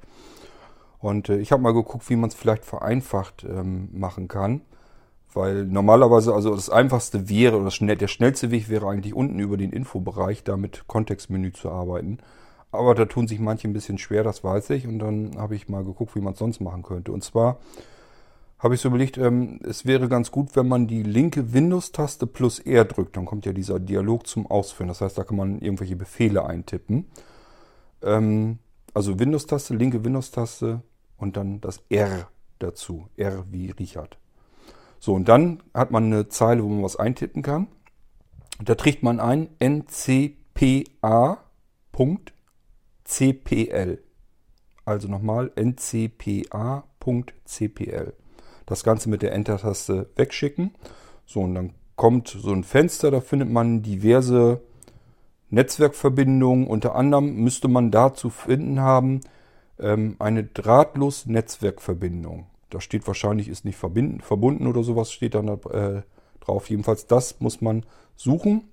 [1.00, 4.60] Und äh, ich habe mal geguckt, wie man es vielleicht vereinfacht ähm, machen kann.
[5.34, 9.72] Weil normalerweise, also das einfachste wäre, oder der schnellste Weg wäre eigentlich unten über den
[9.72, 12.18] Infobereich da mit Kontextmenü zu arbeiten.
[12.72, 14.88] Aber da tun sich manche ein bisschen schwer, das weiß ich.
[14.88, 17.12] Und dann habe ich mal geguckt, wie man es sonst machen könnte.
[17.12, 17.60] Und zwar
[18.60, 22.60] habe ich so überlegt, ähm, es wäre ganz gut, wenn man die linke Windows-Taste plus
[22.60, 23.18] R drückt.
[23.18, 24.88] Dann kommt ja dieser Dialog zum Ausführen.
[24.88, 27.08] Das heißt, da kann man irgendwelche Befehle eintippen.
[28.04, 28.60] Ähm,
[28.94, 30.82] also Windows-Taste, linke Windows-Taste
[31.18, 32.30] und dann das R
[32.60, 33.08] dazu.
[33.18, 34.18] R wie Richard.
[35.00, 37.68] So, und dann hat man eine Zeile, wo man was eintippen kann.
[38.64, 39.50] Da trägt man ein
[43.12, 44.00] ncpa.cpl.
[44.86, 46.84] Also nochmal ncpa.cpl
[48.66, 50.74] das Ganze mit der Enter-Taste wegschicken.
[51.26, 54.62] So, und dann kommt so ein Fenster, da findet man diverse
[55.50, 56.68] Netzwerkverbindungen.
[56.68, 59.20] Unter anderem müsste man da zu finden haben
[59.78, 62.48] ähm, eine drahtlos Netzwerkverbindung.
[62.70, 66.04] Da steht wahrscheinlich, ist nicht verbinden, verbunden oder sowas, steht dann äh,
[66.40, 66.70] drauf.
[66.70, 68.70] Jedenfalls das muss man suchen,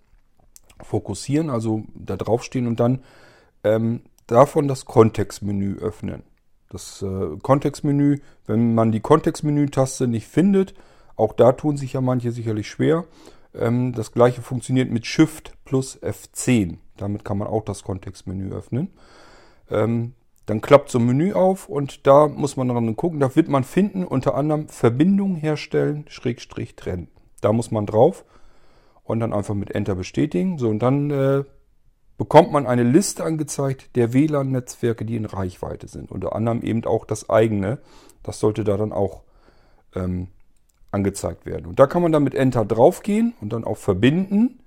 [0.81, 3.01] fokussieren, also da drauf stehen und dann
[3.65, 6.23] ähm, davon das Kontextmenü öffnen.
[6.71, 10.75] Das äh, Kontextmenü, wenn man die Kontextmenü-Taste nicht findet,
[11.17, 13.05] auch da tun sich ja manche sicherlich schwer.
[13.55, 16.77] Ähm, das gleiche funktioniert mit Shift plus F10.
[16.97, 18.93] Damit kann man auch das Kontextmenü öffnen.
[19.71, 20.15] Ähm,
[20.47, 23.21] dann klappt so ein Menü auf und da muss man dran gucken.
[23.21, 27.09] Da wird man finden, unter anderem Verbindung herstellen, Schrägstrich trennen.
[27.41, 28.25] Da muss man drauf
[29.05, 30.59] und dann einfach mit Enter bestätigen.
[30.59, 31.45] So, und dann äh,
[32.19, 36.11] bekommt man eine Liste angezeigt der WLAN-Netzwerke, die in Reichweite sind.
[36.11, 37.79] Unter anderem eben auch das eigene.
[38.25, 39.23] Das sollte da dann auch
[39.95, 40.27] ähm,
[40.91, 41.67] angezeigt werden.
[41.67, 44.59] Und da kann man dann mit Enter draufgehen und dann auf Verbinden.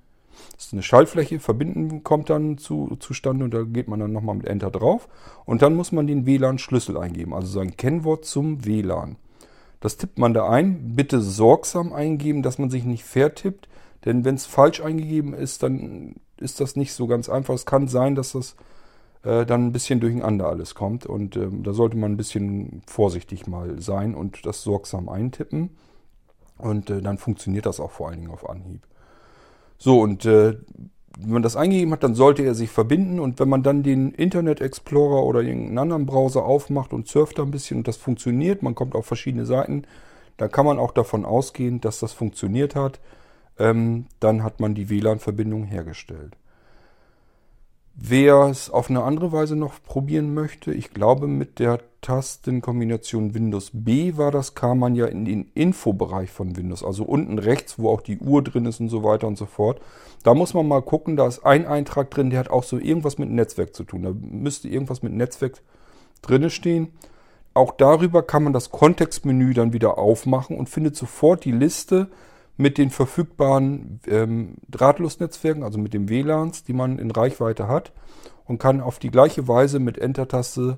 [0.55, 1.39] Das ist eine Schaltfläche.
[1.39, 5.09] Verbinden kommt dann zu, zustande und da geht man dann nochmal mit Enter drauf.
[5.45, 9.17] Und dann muss man den WLAN-Schlüssel eingeben, also sein Kennwort zum WLAN.
[9.81, 10.95] Das tippt man da ein.
[10.95, 13.67] Bitte sorgsam eingeben, dass man sich nicht vertippt.
[14.05, 17.53] Denn wenn es falsch eingegeben ist, dann ist das nicht so ganz einfach.
[17.53, 18.55] Es kann sein, dass das
[19.23, 21.05] äh, dann ein bisschen durcheinander alles kommt.
[21.05, 25.71] Und ähm, da sollte man ein bisschen vorsichtig mal sein und das sorgsam eintippen.
[26.57, 28.81] Und äh, dann funktioniert das auch vor allen Dingen auf Anhieb.
[29.77, 30.57] So, und äh,
[31.19, 33.19] wenn man das eingegeben hat, dann sollte er sich verbinden.
[33.19, 37.43] Und wenn man dann den Internet Explorer oder irgendeinen anderen Browser aufmacht und surft da
[37.43, 39.83] ein bisschen und das funktioniert, man kommt auf verschiedene Seiten,
[40.37, 42.99] dann kann man auch davon ausgehen, dass das funktioniert hat.
[43.61, 46.35] Ähm, dann hat man die WLAN-Verbindung hergestellt.
[47.93, 53.69] Wer es auf eine andere Weise noch probieren möchte, ich glaube mit der Tastenkombination Windows
[53.73, 57.89] B war das, kam man ja in den Infobereich von Windows, also unten rechts, wo
[57.89, 59.81] auch die Uhr drin ist und so weiter und so fort.
[60.23, 63.19] Da muss man mal gucken, da ist ein Eintrag drin, der hat auch so irgendwas
[63.19, 64.03] mit Netzwerk zu tun.
[64.03, 65.61] Da müsste irgendwas mit Netzwerk
[66.23, 66.93] drinne stehen.
[67.53, 72.07] Auch darüber kann man das Kontextmenü dann wieder aufmachen und findet sofort die Liste
[72.57, 77.91] mit den verfügbaren ähm, Drahtlosnetzwerken, also mit den WLANs, die man in Reichweite hat
[78.45, 80.77] und kann auf die gleiche Weise mit Enter-Taste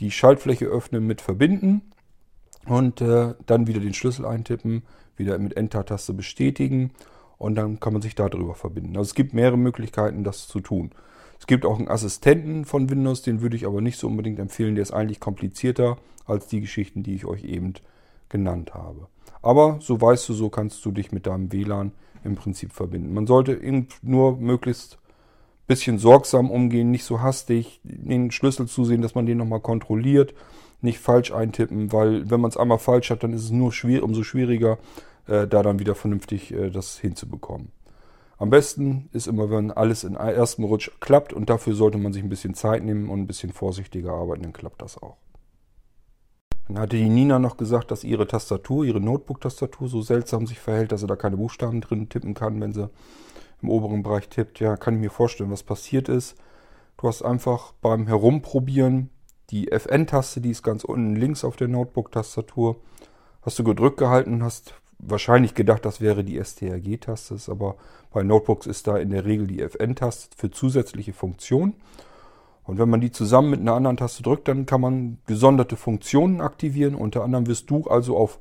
[0.00, 1.82] die Schaltfläche öffnen mit verbinden
[2.66, 4.82] und äh, dann wieder den Schlüssel eintippen,
[5.16, 6.92] wieder mit Enter-Taste bestätigen
[7.38, 8.96] und dann kann man sich darüber verbinden.
[8.96, 10.90] Also es gibt mehrere Möglichkeiten, das zu tun.
[11.38, 14.74] Es gibt auch einen Assistenten von Windows, den würde ich aber nicht so unbedingt empfehlen.
[14.74, 17.74] Der ist eigentlich komplizierter als die Geschichten, die ich euch eben
[18.30, 19.08] genannt habe.
[19.42, 21.92] Aber so weißt du, so kannst du dich mit deinem WLAN
[22.24, 23.12] im Prinzip verbinden.
[23.12, 23.58] Man sollte
[24.02, 29.38] nur möglichst ein bisschen sorgsam umgehen, nicht so hastig den Schlüssel zusehen, dass man den
[29.38, 30.34] nochmal kontrolliert,
[30.80, 34.02] nicht falsch eintippen, weil wenn man es einmal falsch hat, dann ist es nur schwer,
[34.02, 34.78] umso schwieriger,
[35.26, 37.72] äh, da dann wieder vernünftig äh, das hinzubekommen.
[38.38, 42.22] Am besten ist immer, wenn alles in ersten Rutsch klappt und dafür sollte man sich
[42.22, 45.18] ein bisschen Zeit nehmen und ein bisschen vorsichtiger arbeiten, dann klappt das auch.
[46.70, 50.92] Dann hatte die Nina noch gesagt, dass ihre Tastatur, ihre Notebook-Tastatur so seltsam sich verhält,
[50.92, 52.88] dass sie da keine Buchstaben drin tippen kann, wenn sie
[53.60, 54.60] im oberen Bereich tippt.
[54.60, 56.36] Ja, kann ich mir vorstellen, was passiert ist.
[56.96, 59.10] Du hast einfach beim Herumprobieren
[59.50, 62.76] die FN-Taste, die ist ganz unten links auf der Notebook-Tastatur,
[63.42, 67.78] hast du gedrückt gehalten und hast wahrscheinlich gedacht, das wäre die STRG-Taste, aber
[68.12, 71.74] bei Notebooks ist da in der Regel die FN-Taste für zusätzliche Funktionen.
[72.70, 76.40] Und wenn man die zusammen mit einer anderen Taste drückt, dann kann man gesonderte Funktionen
[76.40, 76.94] aktivieren.
[76.94, 78.38] Unter anderem wirst du also auf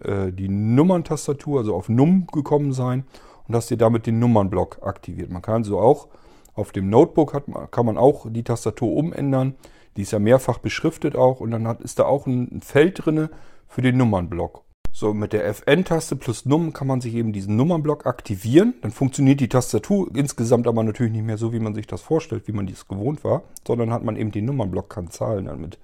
[0.00, 3.04] äh, die Nummerntastatur, also auf Num gekommen sein
[3.46, 5.30] und hast dir damit den Nummernblock aktiviert.
[5.30, 6.08] Man kann so auch
[6.54, 9.54] auf dem Notebook hat, kann man auch die Tastatur umändern.
[9.96, 13.30] Die ist ja mehrfach beschriftet auch und dann hat, ist da auch ein Feld drinne
[13.68, 14.64] für den Nummernblock.
[14.90, 18.74] So, mit der Fn-Taste plus Num kann man sich eben diesen Nummernblock aktivieren.
[18.82, 22.48] Dann funktioniert die Tastatur insgesamt aber natürlich nicht mehr so, wie man sich das vorstellt,
[22.48, 25.78] wie man dies gewohnt war, sondern hat man eben den Nummernblock, kann Zahlen dann mit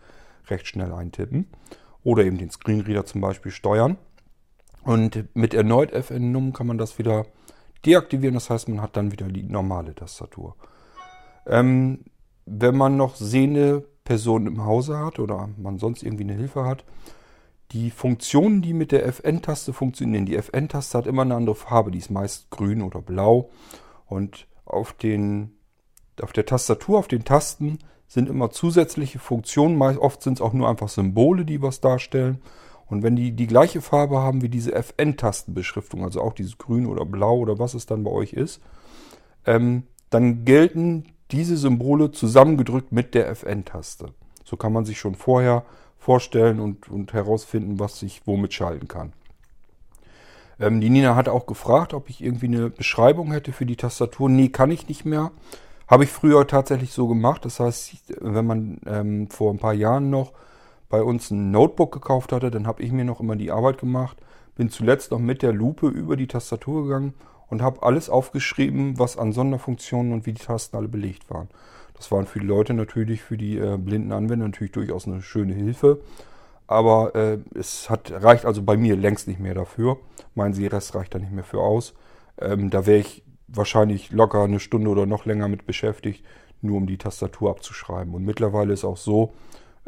[0.49, 1.47] recht schnell eintippen.
[2.03, 3.97] Oder eben den Screenreader zum Beispiel steuern.
[4.83, 7.27] Und mit erneut Fn-Num kann man das wieder
[7.87, 8.35] deaktivieren.
[8.35, 10.57] Das heißt, man hat dann wieder die normale Tastatur.
[11.47, 12.01] Ähm,
[12.47, 16.85] wenn man noch sehende Personen im Hause hat oder man sonst irgendwie eine Hilfe hat,
[17.73, 21.99] die Funktionen, die mit der Fn-Taste funktionieren, die Fn-Taste hat immer eine andere Farbe, die
[21.99, 23.51] ist meist grün oder blau.
[24.07, 25.57] Und auf, den,
[26.21, 29.77] auf der Tastatur, auf den Tasten sind immer zusätzliche Funktionen.
[29.77, 32.41] Meist, oft sind es auch nur einfach Symbole, die was darstellen.
[32.87, 37.05] Und wenn die die gleiche Farbe haben wie diese Fn-Tastenbeschriftung, also auch dieses Grün oder
[37.05, 38.61] Blau oder was es dann bei euch ist,
[39.47, 44.15] ähm, dann gelten diese Symbole zusammengedrückt mit der Fn-Taste.
[44.45, 45.65] So kann man sich schon vorher
[46.05, 49.15] vorstellen und, und herausfinden, was ich womit schalten kann.
[50.61, 54.29] Ähm, die Nina hat auch gefragt, ob ich irgendwie eine Beschreibung hätte für die Tastatur.
[54.29, 55.31] Nee, kann ich nicht mehr.
[55.89, 57.47] Habe ich früher tatsächlich so gemacht.
[57.47, 60.33] Das heißt, wenn man ähm, vor ein paar Jahren noch
[60.91, 64.19] bei uns ein Notebook gekauft hatte, dann habe ich mir noch immer die Arbeit gemacht.
[64.57, 67.15] Bin zuletzt noch mit der Lupe über die Tastatur gegangen
[67.49, 71.49] und habe alles aufgeschrieben, was an Sonderfunktionen und wie die Tasten alle belegt waren.
[71.95, 75.55] Das waren für die Leute natürlich, für die äh, blinden Anwender natürlich durchaus eine schöne
[75.55, 76.01] Hilfe.
[76.67, 79.99] Aber äh, es hat, reicht also bei mir längst nicht mehr dafür.
[80.35, 81.95] Mein Sehrest reicht da nicht mehr für aus.
[82.41, 86.25] Ähm, da wäre ich wahrscheinlich locker eine Stunde oder noch länger mit beschäftigt,
[86.63, 88.15] nur um die Tastatur abzuschreiben.
[88.15, 89.35] Und mittlerweile ist auch so,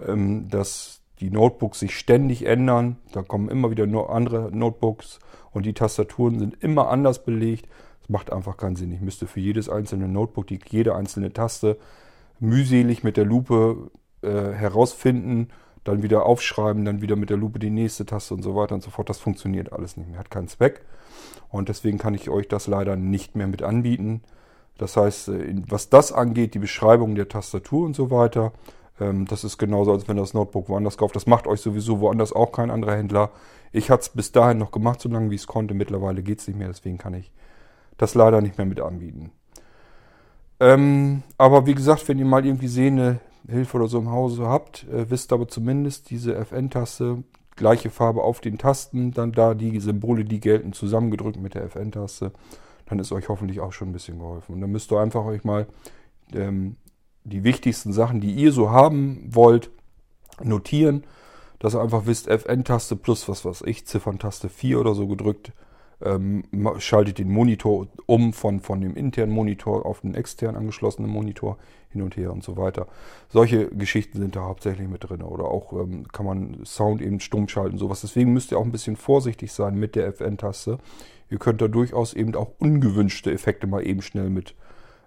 [0.07, 2.97] ähm, dass die Notebooks sich ständig ändern.
[3.12, 5.19] Da kommen immer wieder andere Notebooks
[5.53, 7.69] und die Tastaturen sind immer anders belegt.
[8.07, 8.92] Das macht einfach keinen Sinn.
[8.92, 11.77] Ich müsste für jedes einzelne Notebook die, jede einzelne Taste
[12.38, 13.90] mühselig mit der Lupe
[14.23, 15.49] äh, herausfinden,
[15.83, 18.83] dann wieder aufschreiben, dann wieder mit der Lupe die nächste Taste und so weiter und
[18.85, 19.09] so fort.
[19.09, 20.83] Das funktioniert alles nicht mehr, hat keinen Zweck.
[21.49, 24.23] Und deswegen kann ich euch das leider nicht mehr mit anbieten.
[24.79, 28.53] Das heißt, äh, was das angeht, die Beschreibung der Tastatur und so weiter,
[29.01, 31.16] ähm, das ist genauso, als wenn das Notebook woanders kauft.
[31.16, 33.31] Das macht euch sowieso woanders auch kein anderer Händler.
[33.73, 35.75] Ich hatte es bis dahin noch gemacht, so lange wie ich es konnte.
[35.75, 37.33] Mittlerweile geht es nicht mehr, deswegen kann ich
[37.96, 39.30] das leider nicht mehr mit anbieten.
[40.61, 44.85] Ähm, aber wie gesagt, wenn ihr mal irgendwie sehende Hilfe oder so im Hause habt,
[44.88, 47.22] äh, wisst aber zumindest diese FN-Taste,
[47.56, 52.32] gleiche Farbe auf den Tasten, dann da die Symbole, die gelten, zusammengedrückt mit der FN-Taste,
[52.87, 54.54] dann ist euch hoffentlich auch schon ein bisschen geholfen.
[54.54, 55.66] Und dann müsst ihr einfach euch mal
[56.35, 56.76] ähm,
[57.24, 59.70] die wichtigsten Sachen, die ihr so haben wollt,
[60.42, 61.04] notieren,
[61.59, 65.52] dass ihr einfach wisst, FN-Taste plus was weiß ich, Zifferntaste 4 oder so gedrückt,
[66.04, 66.44] ähm,
[66.78, 71.56] schaltet den Monitor um von, von dem internen Monitor auf den extern angeschlossenen Monitor
[71.90, 72.87] hin und her und so weiter.
[73.28, 75.22] Solche Geschichten sind da hauptsächlich mit drin.
[75.22, 78.02] Oder auch ähm, kann man Sound eben stumm schalten, sowas.
[78.02, 80.78] Deswegen müsst ihr auch ein bisschen vorsichtig sein mit der FN-Taste.
[81.30, 84.54] Ihr könnt da durchaus eben auch ungewünschte Effekte mal eben schnell mit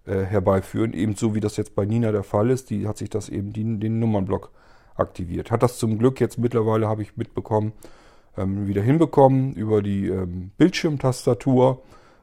[0.06, 0.94] äh, herbeiführen.
[0.94, 2.72] Ebenso wie das jetzt bei Nina der Fall ist.
[2.72, 4.52] Die hat sich das eben die, den Nummernblock
[4.96, 5.52] aktiviert.
[5.52, 7.74] Hat das zum Glück jetzt mittlerweile, habe ich mitbekommen,
[8.38, 9.54] ähm, wieder hinbekommen.
[9.54, 11.82] Über die ähm, Bildschirmtastatur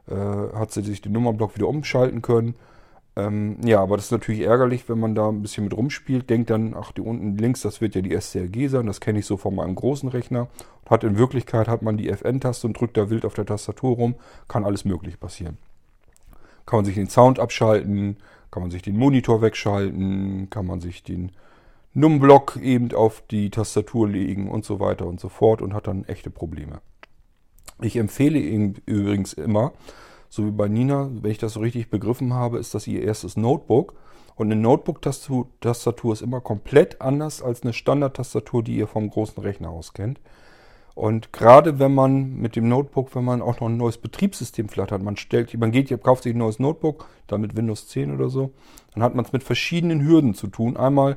[0.09, 2.55] äh, hat sie sich den Nummernblock wieder umschalten können.
[3.16, 6.29] Ähm, ja, aber das ist natürlich ärgerlich, wenn man da ein bisschen mit rumspielt.
[6.29, 8.87] Denkt dann, ach, die unten links, das wird ja die SCRG sein.
[8.87, 10.49] Das kenne ich so von meinem großen Rechner.
[10.88, 14.14] Hat in Wirklichkeit hat man die FN-Taste und drückt da wild auf der Tastatur rum.
[14.49, 15.57] Kann alles möglich passieren.
[16.66, 18.19] Kann man sich den Sound abschalten,
[18.51, 21.33] kann man sich den Monitor wegschalten, kann man sich den
[21.97, 26.05] Numblock eben auf die Tastatur legen und so weiter und so fort und hat dann
[26.05, 26.83] echte Probleme.
[27.81, 29.73] Ich empfehle Ihnen übrigens immer,
[30.29, 33.39] so wie bei Nina, wenn ich das so richtig begriffen habe, ist das ihr erstes
[33.39, 33.95] Notebook.
[34.35, 39.71] Und eine Notebook-Tastatur ist immer komplett anders als eine Standard-Tastatur, die ihr vom großen Rechner
[39.71, 40.21] aus kennt.
[40.95, 45.03] Und gerade wenn man mit dem Notebook, wenn man auch noch ein neues Betriebssystem hat,
[45.03, 48.53] man stellt, man geht, kauft sich ein neues Notebook, damit Windows 10 oder so,
[48.93, 50.77] dann hat man es mit verschiedenen Hürden zu tun.
[50.77, 51.17] Einmal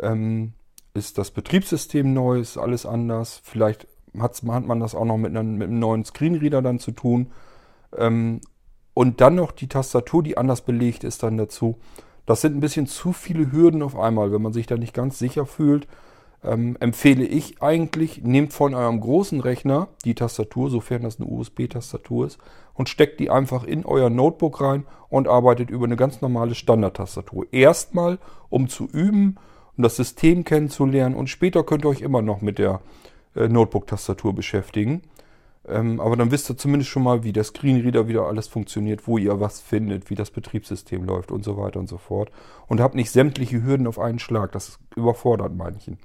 [0.00, 0.54] ähm,
[0.94, 3.40] ist das Betriebssystem neu, ist alles anders.
[3.42, 3.86] Vielleicht
[4.18, 7.32] hat man das auch noch mit einem, mit einem neuen Screenreader dann zu tun.
[7.96, 8.40] Ähm,
[8.94, 11.78] und dann noch die Tastatur, die anders belegt ist dann dazu.
[12.26, 15.18] Das sind ein bisschen zu viele Hürden auf einmal, wenn man sich da nicht ganz
[15.18, 15.88] sicher fühlt.
[16.44, 22.26] Ähm, empfehle ich eigentlich, nehmt von eurem großen Rechner die Tastatur, sofern das eine USB-Tastatur
[22.26, 22.38] ist,
[22.74, 27.46] und steckt die einfach in euer Notebook rein und arbeitet über eine ganz normale Standard-Tastatur.
[27.50, 28.18] Erstmal,
[28.50, 29.36] um zu üben,
[29.76, 32.80] um das System kennenzulernen und später könnt ihr euch immer noch mit der
[33.34, 35.02] äh, Notebook-Tastatur beschäftigen.
[35.66, 39.16] Ähm, aber dann wisst ihr zumindest schon mal, wie der Screenreader wieder alles funktioniert, wo
[39.16, 42.30] ihr was findet, wie das Betriebssystem läuft und so weiter und so fort.
[42.66, 44.52] Und habt nicht sämtliche Hürden auf einen Schlag.
[44.52, 45.98] Das überfordert manchen.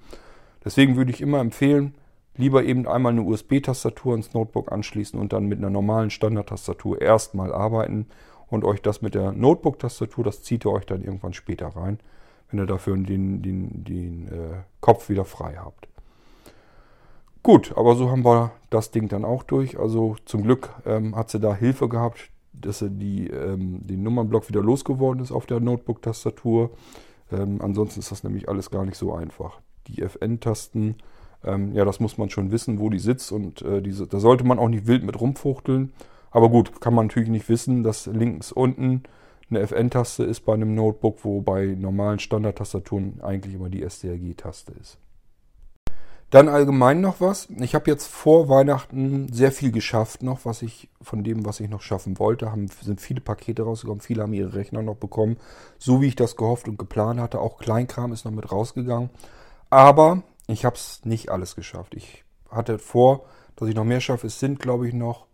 [0.64, 1.94] Deswegen würde ich immer empfehlen,
[2.38, 7.54] lieber eben einmal eine USB-Tastatur ins Notebook anschließen und dann mit einer normalen Standard-Tastatur erstmal
[7.54, 8.08] arbeiten
[8.48, 12.00] und euch das mit der Notebook-Tastatur, das zieht ihr euch dann irgendwann später rein,
[12.50, 15.88] wenn ihr dafür den, den, den äh, Kopf wieder frei habt.
[17.42, 19.80] Gut, aber so haben wir das Ding dann auch durch.
[19.80, 24.50] Also zum Glück ähm, hat sie da Hilfe gehabt, dass sie die, ähm, den Nummernblock
[24.50, 26.72] wieder losgeworden ist auf der Notebook-Tastatur.
[27.32, 29.62] Ähm, ansonsten ist das nämlich alles gar nicht so einfach.
[29.88, 30.96] Die FN-Tasten,
[31.44, 34.44] ähm, ja, das muss man schon wissen, wo die sitzt und äh, diese, da sollte
[34.44, 35.94] man auch nicht wild mit rumfuchteln.
[36.32, 39.04] Aber gut, kann man natürlich nicht wissen, dass links unten
[39.50, 44.98] eine FN-Taste ist bei einem Notebook, wo bei normalen Standard-Tastaturen eigentlich immer die SDRG-Taste ist.
[46.30, 47.48] Dann allgemein noch was.
[47.60, 51.70] Ich habe jetzt vor Weihnachten sehr viel geschafft noch, was ich von dem, was ich
[51.70, 52.52] noch schaffen wollte.
[52.52, 55.38] Haben, sind viele Pakete rausgekommen, viele haben ihre Rechner noch bekommen,
[55.80, 57.40] so wie ich das gehofft und geplant hatte.
[57.40, 59.10] Auch Kleinkram ist noch mit rausgegangen.
[59.72, 61.96] Aber ich habe es nicht alles geschafft.
[61.96, 64.28] Ich hatte vor, dass ich noch mehr schaffe.
[64.28, 65.26] Es sind, glaube ich, noch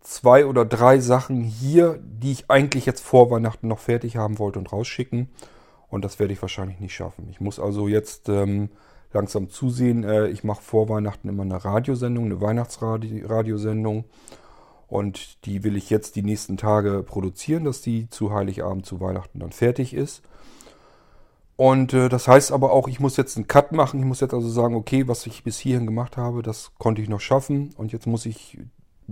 [0.00, 4.58] zwei oder drei Sachen hier, die ich eigentlich jetzt vor Weihnachten noch fertig haben wollte
[4.58, 5.28] und rausschicken.
[5.88, 7.28] Und das werde ich wahrscheinlich nicht schaffen.
[7.30, 8.70] Ich muss also jetzt ähm,
[9.12, 10.04] langsam zusehen.
[10.04, 14.04] Äh, ich mache vor Weihnachten immer eine Radiosendung, eine Weihnachtsradiosendung.
[14.86, 19.38] Und die will ich jetzt die nächsten Tage produzieren, dass die zu Heiligabend, zu Weihnachten
[19.38, 20.22] dann fertig ist.
[21.56, 24.00] Und äh, das heißt aber auch, ich muss jetzt einen Cut machen.
[24.00, 27.08] Ich muss jetzt also sagen, okay, was ich bis hierhin gemacht habe, das konnte ich
[27.08, 27.74] noch schaffen.
[27.76, 28.58] Und jetzt muss ich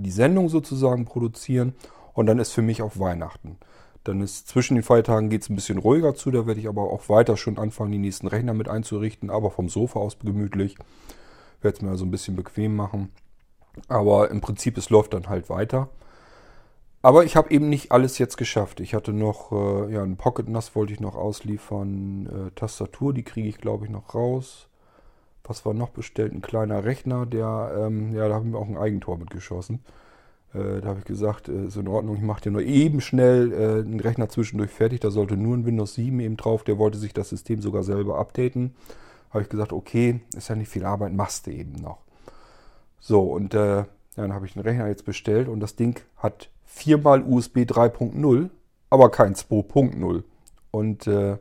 [0.03, 1.75] die Sendung sozusagen produzieren.
[2.15, 3.59] Und dann ist für mich auch Weihnachten.
[4.05, 6.31] Dann ist zwischen den Feiertagen geht es ein bisschen ruhiger zu.
[6.31, 9.69] Da werde ich aber auch weiter schon anfangen, die nächsten Rechner mit einzurichten, aber vom
[9.69, 10.77] Sofa aus gemütlich.
[11.61, 13.11] Werde es mir also ein bisschen bequem machen.
[13.87, 15.91] Aber im Prinzip, es läuft dann halt weiter.
[17.01, 18.81] Aber ich habe eben nicht alles jetzt geschafft.
[18.81, 22.49] Ich hatte noch äh, ja, ein Pocket NAS wollte ich noch ausliefern.
[22.49, 24.69] Äh, Tastatur, die kriege ich glaube ich noch raus.
[25.49, 26.33] Was war noch bestellt?
[26.33, 29.81] Ein kleiner Rechner, der, ähm, ja, da haben wir auch ein Eigentor mitgeschossen.
[30.55, 33.53] Äh, da habe ich gesagt, äh, ist in Ordnung, ich mache dir nur eben schnell
[33.53, 35.01] äh, einen Rechner zwischendurch fertig.
[35.01, 36.65] Da sollte nur ein Windows 7 eben drauf.
[36.65, 38.75] Der wollte sich das System sogar selber updaten.
[39.31, 41.99] Habe ich gesagt, okay, ist ja nicht viel Arbeit, machst du eben noch.
[43.01, 43.85] So, und äh,
[44.17, 48.51] dann habe ich den Rechner jetzt bestellt und das Ding hat viermal USB 3.0,
[48.91, 50.23] aber kein 2.0.
[50.71, 51.39] Und äh,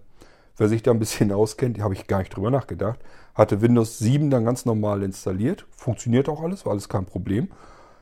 [0.58, 3.00] wer sich da ein bisschen auskennt, habe ich gar nicht drüber nachgedacht,
[3.38, 5.66] hatte Windows 7 dann ganz normal installiert.
[5.72, 7.50] Funktioniert auch alles, war alles kein Problem.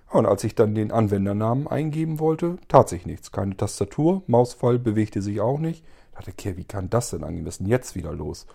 [0.10, 3.32] Und als ich dann den Anwendernamen eingeben wollte, tat sich nichts.
[3.32, 5.84] Keine Tastatur, Mausfall bewegte sich auch nicht.
[6.12, 7.46] Ich dachte, okay, wie kann das denn angehen?
[7.46, 8.46] Was ist denn jetzt wieder los?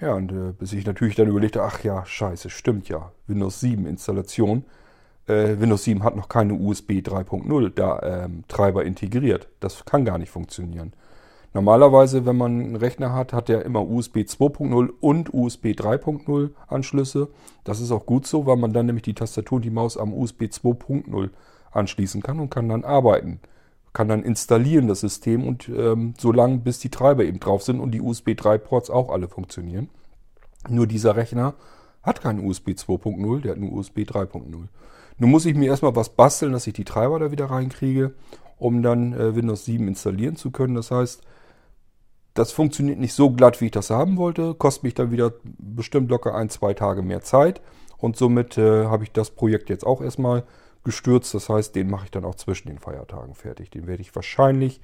[0.00, 3.12] Ja, und äh, bis ich natürlich dann überlegte, ach ja, scheiße, stimmt ja.
[3.26, 4.64] Windows 7 Installation
[5.26, 9.48] äh, Windows 7 hat noch keine USB 3.0 da, ähm, Treiber integriert.
[9.60, 10.92] Das kann gar nicht funktionieren.
[11.54, 17.28] Normalerweise, wenn man einen Rechner hat, hat er immer USB 2.0 und USB 3.0 Anschlüsse.
[17.62, 20.12] Das ist auch gut so, weil man dann nämlich die Tastatur und die Maus am
[20.12, 21.30] USB 2.0
[21.70, 23.38] anschließen kann und kann dann arbeiten.
[23.92, 27.78] Kann dann installieren das System und ähm, so lange, bis die Treiber eben drauf sind
[27.78, 29.88] und die USB 3 Ports auch alle funktionieren.
[30.68, 31.54] Nur dieser Rechner
[32.02, 34.42] hat keinen USB 2.0, der hat nur USB 3.0.
[35.18, 38.12] Nun muss ich mir erstmal was basteln, dass ich die Treiber da wieder reinkriege,
[38.58, 40.74] um dann äh, Windows 7 installieren zu können.
[40.74, 41.22] Das heißt,
[42.34, 44.54] das funktioniert nicht so glatt, wie ich das haben wollte.
[44.54, 47.60] Kostet mich dann wieder bestimmt locker ein, zwei Tage mehr Zeit.
[47.98, 50.42] Und somit äh, habe ich das Projekt jetzt auch erstmal
[50.82, 51.32] gestürzt.
[51.32, 53.70] Das heißt, den mache ich dann auch zwischen den Feiertagen fertig.
[53.70, 54.80] Den werde ich wahrscheinlich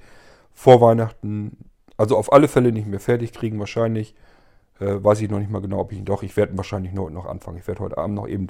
[0.53, 1.57] vor Weihnachten,
[1.97, 3.59] also auf alle Fälle nicht mehr fertig kriegen.
[3.59, 4.15] Wahrscheinlich
[4.79, 6.23] äh, weiß ich noch nicht mal genau, ob ich ihn doch.
[6.23, 7.57] Ich werde wahrscheinlich heute noch anfangen.
[7.57, 8.47] Ich werde heute Abend noch eben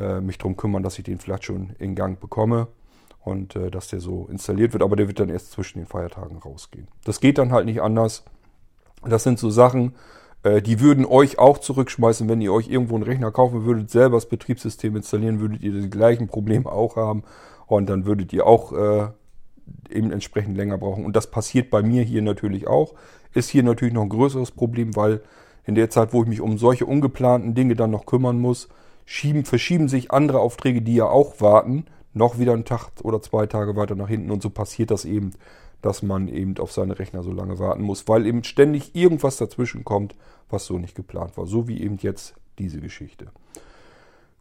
[0.00, 2.68] äh, mich darum kümmern, dass ich den vielleicht schon in Gang bekomme
[3.24, 4.82] und äh, dass der so installiert wird.
[4.82, 6.88] Aber der wird dann erst zwischen den Feiertagen rausgehen.
[7.04, 8.24] Das geht dann halt nicht anders.
[9.04, 9.94] Das sind so Sachen,
[10.42, 14.16] äh, die würden euch auch zurückschmeißen, wenn ihr euch irgendwo einen Rechner kaufen würdet, selber
[14.18, 17.24] das Betriebssystem installieren, würdet ihr die gleichen Probleme auch haben
[17.66, 19.08] und dann würdet ihr auch äh,
[19.90, 21.04] eben entsprechend länger brauchen.
[21.04, 22.94] Und das passiert bei mir hier natürlich auch.
[23.32, 25.22] Ist hier natürlich noch ein größeres Problem, weil
[25.64, 28.68] in der Zeit, wo ich mich um solche ungeplanten Dinge dann noch kümmern muss,
[29.06, 33.46] schieben, verschieben sich andere Aufträge, die ja auch warten, noch wieder einen Tag oder zwei
[33.46, 35.32] Tage weiter nach hinten und so passiert das eben,
[35.82, 39.84] dass man eben auf seine Rechner so lange warten muss, weil eben ständig irgendwas dazwischen
[39.84, 40.14] kommt,
[40.48, 41.46] was so nicht geplant war.
[41.46, 43.26] So wie eben jetzt diese Geschichte.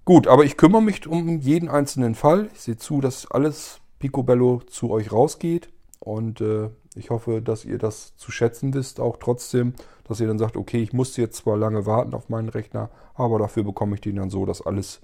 [0.06, 2.50] Gut, aber ich kümmere mich um jeden einzelnen Fall.
[2.54, 5.70] Ich sehe zu, dass alles Picobello zu euch rausgeht
[6.00, 10.38] und äh, ich hoffe, dass ihr das zu schätzen wisst, auch trotzdem, dass ihr dann
[10.38, 14.02] sagt, okay, ich musste jetzt zwar lange warten auf meinen Rechner, aber dafür bekomme ich
[14.02, 15.02] den dann so, dass alles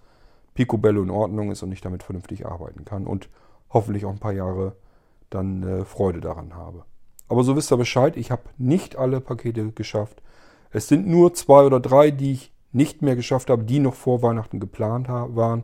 [0.59, 3.29] Picobello in Ordnung ist und ich damit vernünftig arbeiten kann und
[3.69, 4.75] hoffentlich auch ein paar Jahre
[5.29, 6.83] dann äh, Freude daran habe.
[7.29, 10.21] Aber so wisst ihr Bescheid, ich habe nicht alle Pakete geschafft.
[10.71, 14.21] Es sind nur zwei oder drei, die ich nicht mehr geschafft habe, die noch vor
[14.21, 15.63] Weihnachten geplant waren.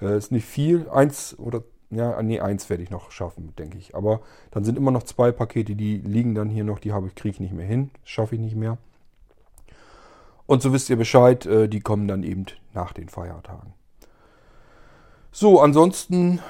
[0.00, 3.96] Äh, ist nicht viel, eins oder ja, nee, eins werde ich noch schaffen, denke ich.
[3.96, 4.20] Aber
[4.52, 7.34] dann sind immer noch zwei Pakete, die liegen dann hier noch, die habe ich, kriege
[7.34, 8.78] ich nicht mehr hin, schaffe ich nicht mehr.
[10.46, 13.74] Und so wisst ihr Bescheid, äh, die kommen dann eben nach den Feiertagen.
[15.32, 16.40] So, ansonsten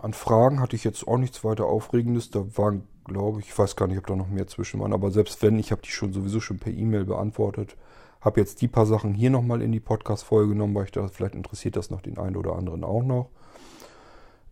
[0.00, 2.30] an Fragen hatte ich jetzt auch nichts weiter Aufregendes.
[2.30, 5.10] Da waren, glaube ich, ich weiß gar nicht, ob da noch mehr zwischen waren, aber
[5.10, 7.76] selbst wenn, ich habe die schon sowieso schon per E-Mail beantwortet.
[8.22, 11.34] Habe jetzt die paar Sachen hier nochmal in die Podcast-Folge genommen, weil ich da vielleicht
[11.34, 13.28] interessiert das noch den einen oder anderen auch noch.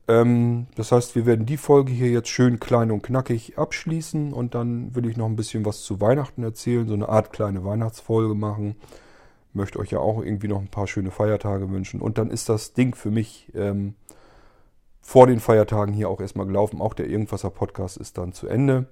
[0.06, 4.54] Ähm, das heißt, wir werden die Folge hier jetzt schön klein und knackig abschließen und
[4.54, 8.34] dann will ich noch ein bisschen was zu Weihnachten erzählen, so eine Art kleine Weihnachtsfolge
[8.34, 8.76] machen
[9.54, 12.00] möchte euch ja auch irgendwie noch ein paar schöne Feiertage wünschen.
[12.00, 13.94] Und dann ist das Ding für mich ähm,
[15.00, 16.80] vor den Feiertagen hier auch erstmal gelaufen.
[16.80, 18.86] Auch der Irgendwasser Podcast ist dann zu Ende.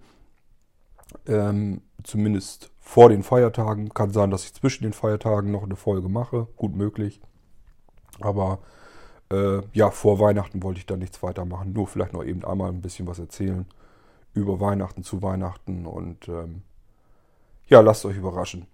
[1.26, 3.90] Ähm, zumindest vor den Feiertagen.
[3.90, 6.48] Kann sein, dass ich zwischen den Feiertagen noch eine Folge mache.
[6.56, 7.20] Gut möglich.
[8.20, 8.58] Aber
[9.30, 11.72] äh, ja, vor Weihnachten wollte ich da nichts weitermachen.
[11.72, 13.66] Nur vielleicht noch eben einmal ein bisschen was erzählen
[14.34, 15.86] über Weihnachten zu Weihnachten.
[15.86, 16.62] Und ähm,
[17.66, 18.66] ja, lasst euch überraschen.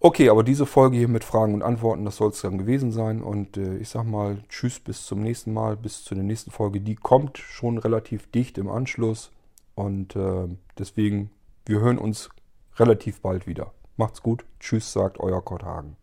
[0.00, 3.22] Okay, aber diese Folge hier mit Fragen und Antworten, das soll es dann gewesen sein.
[3.22, 6.80] Und äh, ich sag mal Tschüss, bis zum nächsten Mal, bis zu der nächsten Folge.
[6.80, 9.30] Die kommt schon relativ dicht im Anschluss.
[9.74, 10.46] Und äh,
[10.78, 11.30] deswegen,
[11.66, 12.28] wir hören uns
[12.76, 13.72] relativ bald wieder.
[13.96, 14.44] Macht's gut.
[14.60, 15.96] Tschüss, sagt euer Kurt Hagen.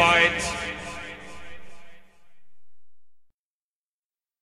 [0.00, 0.59] Dein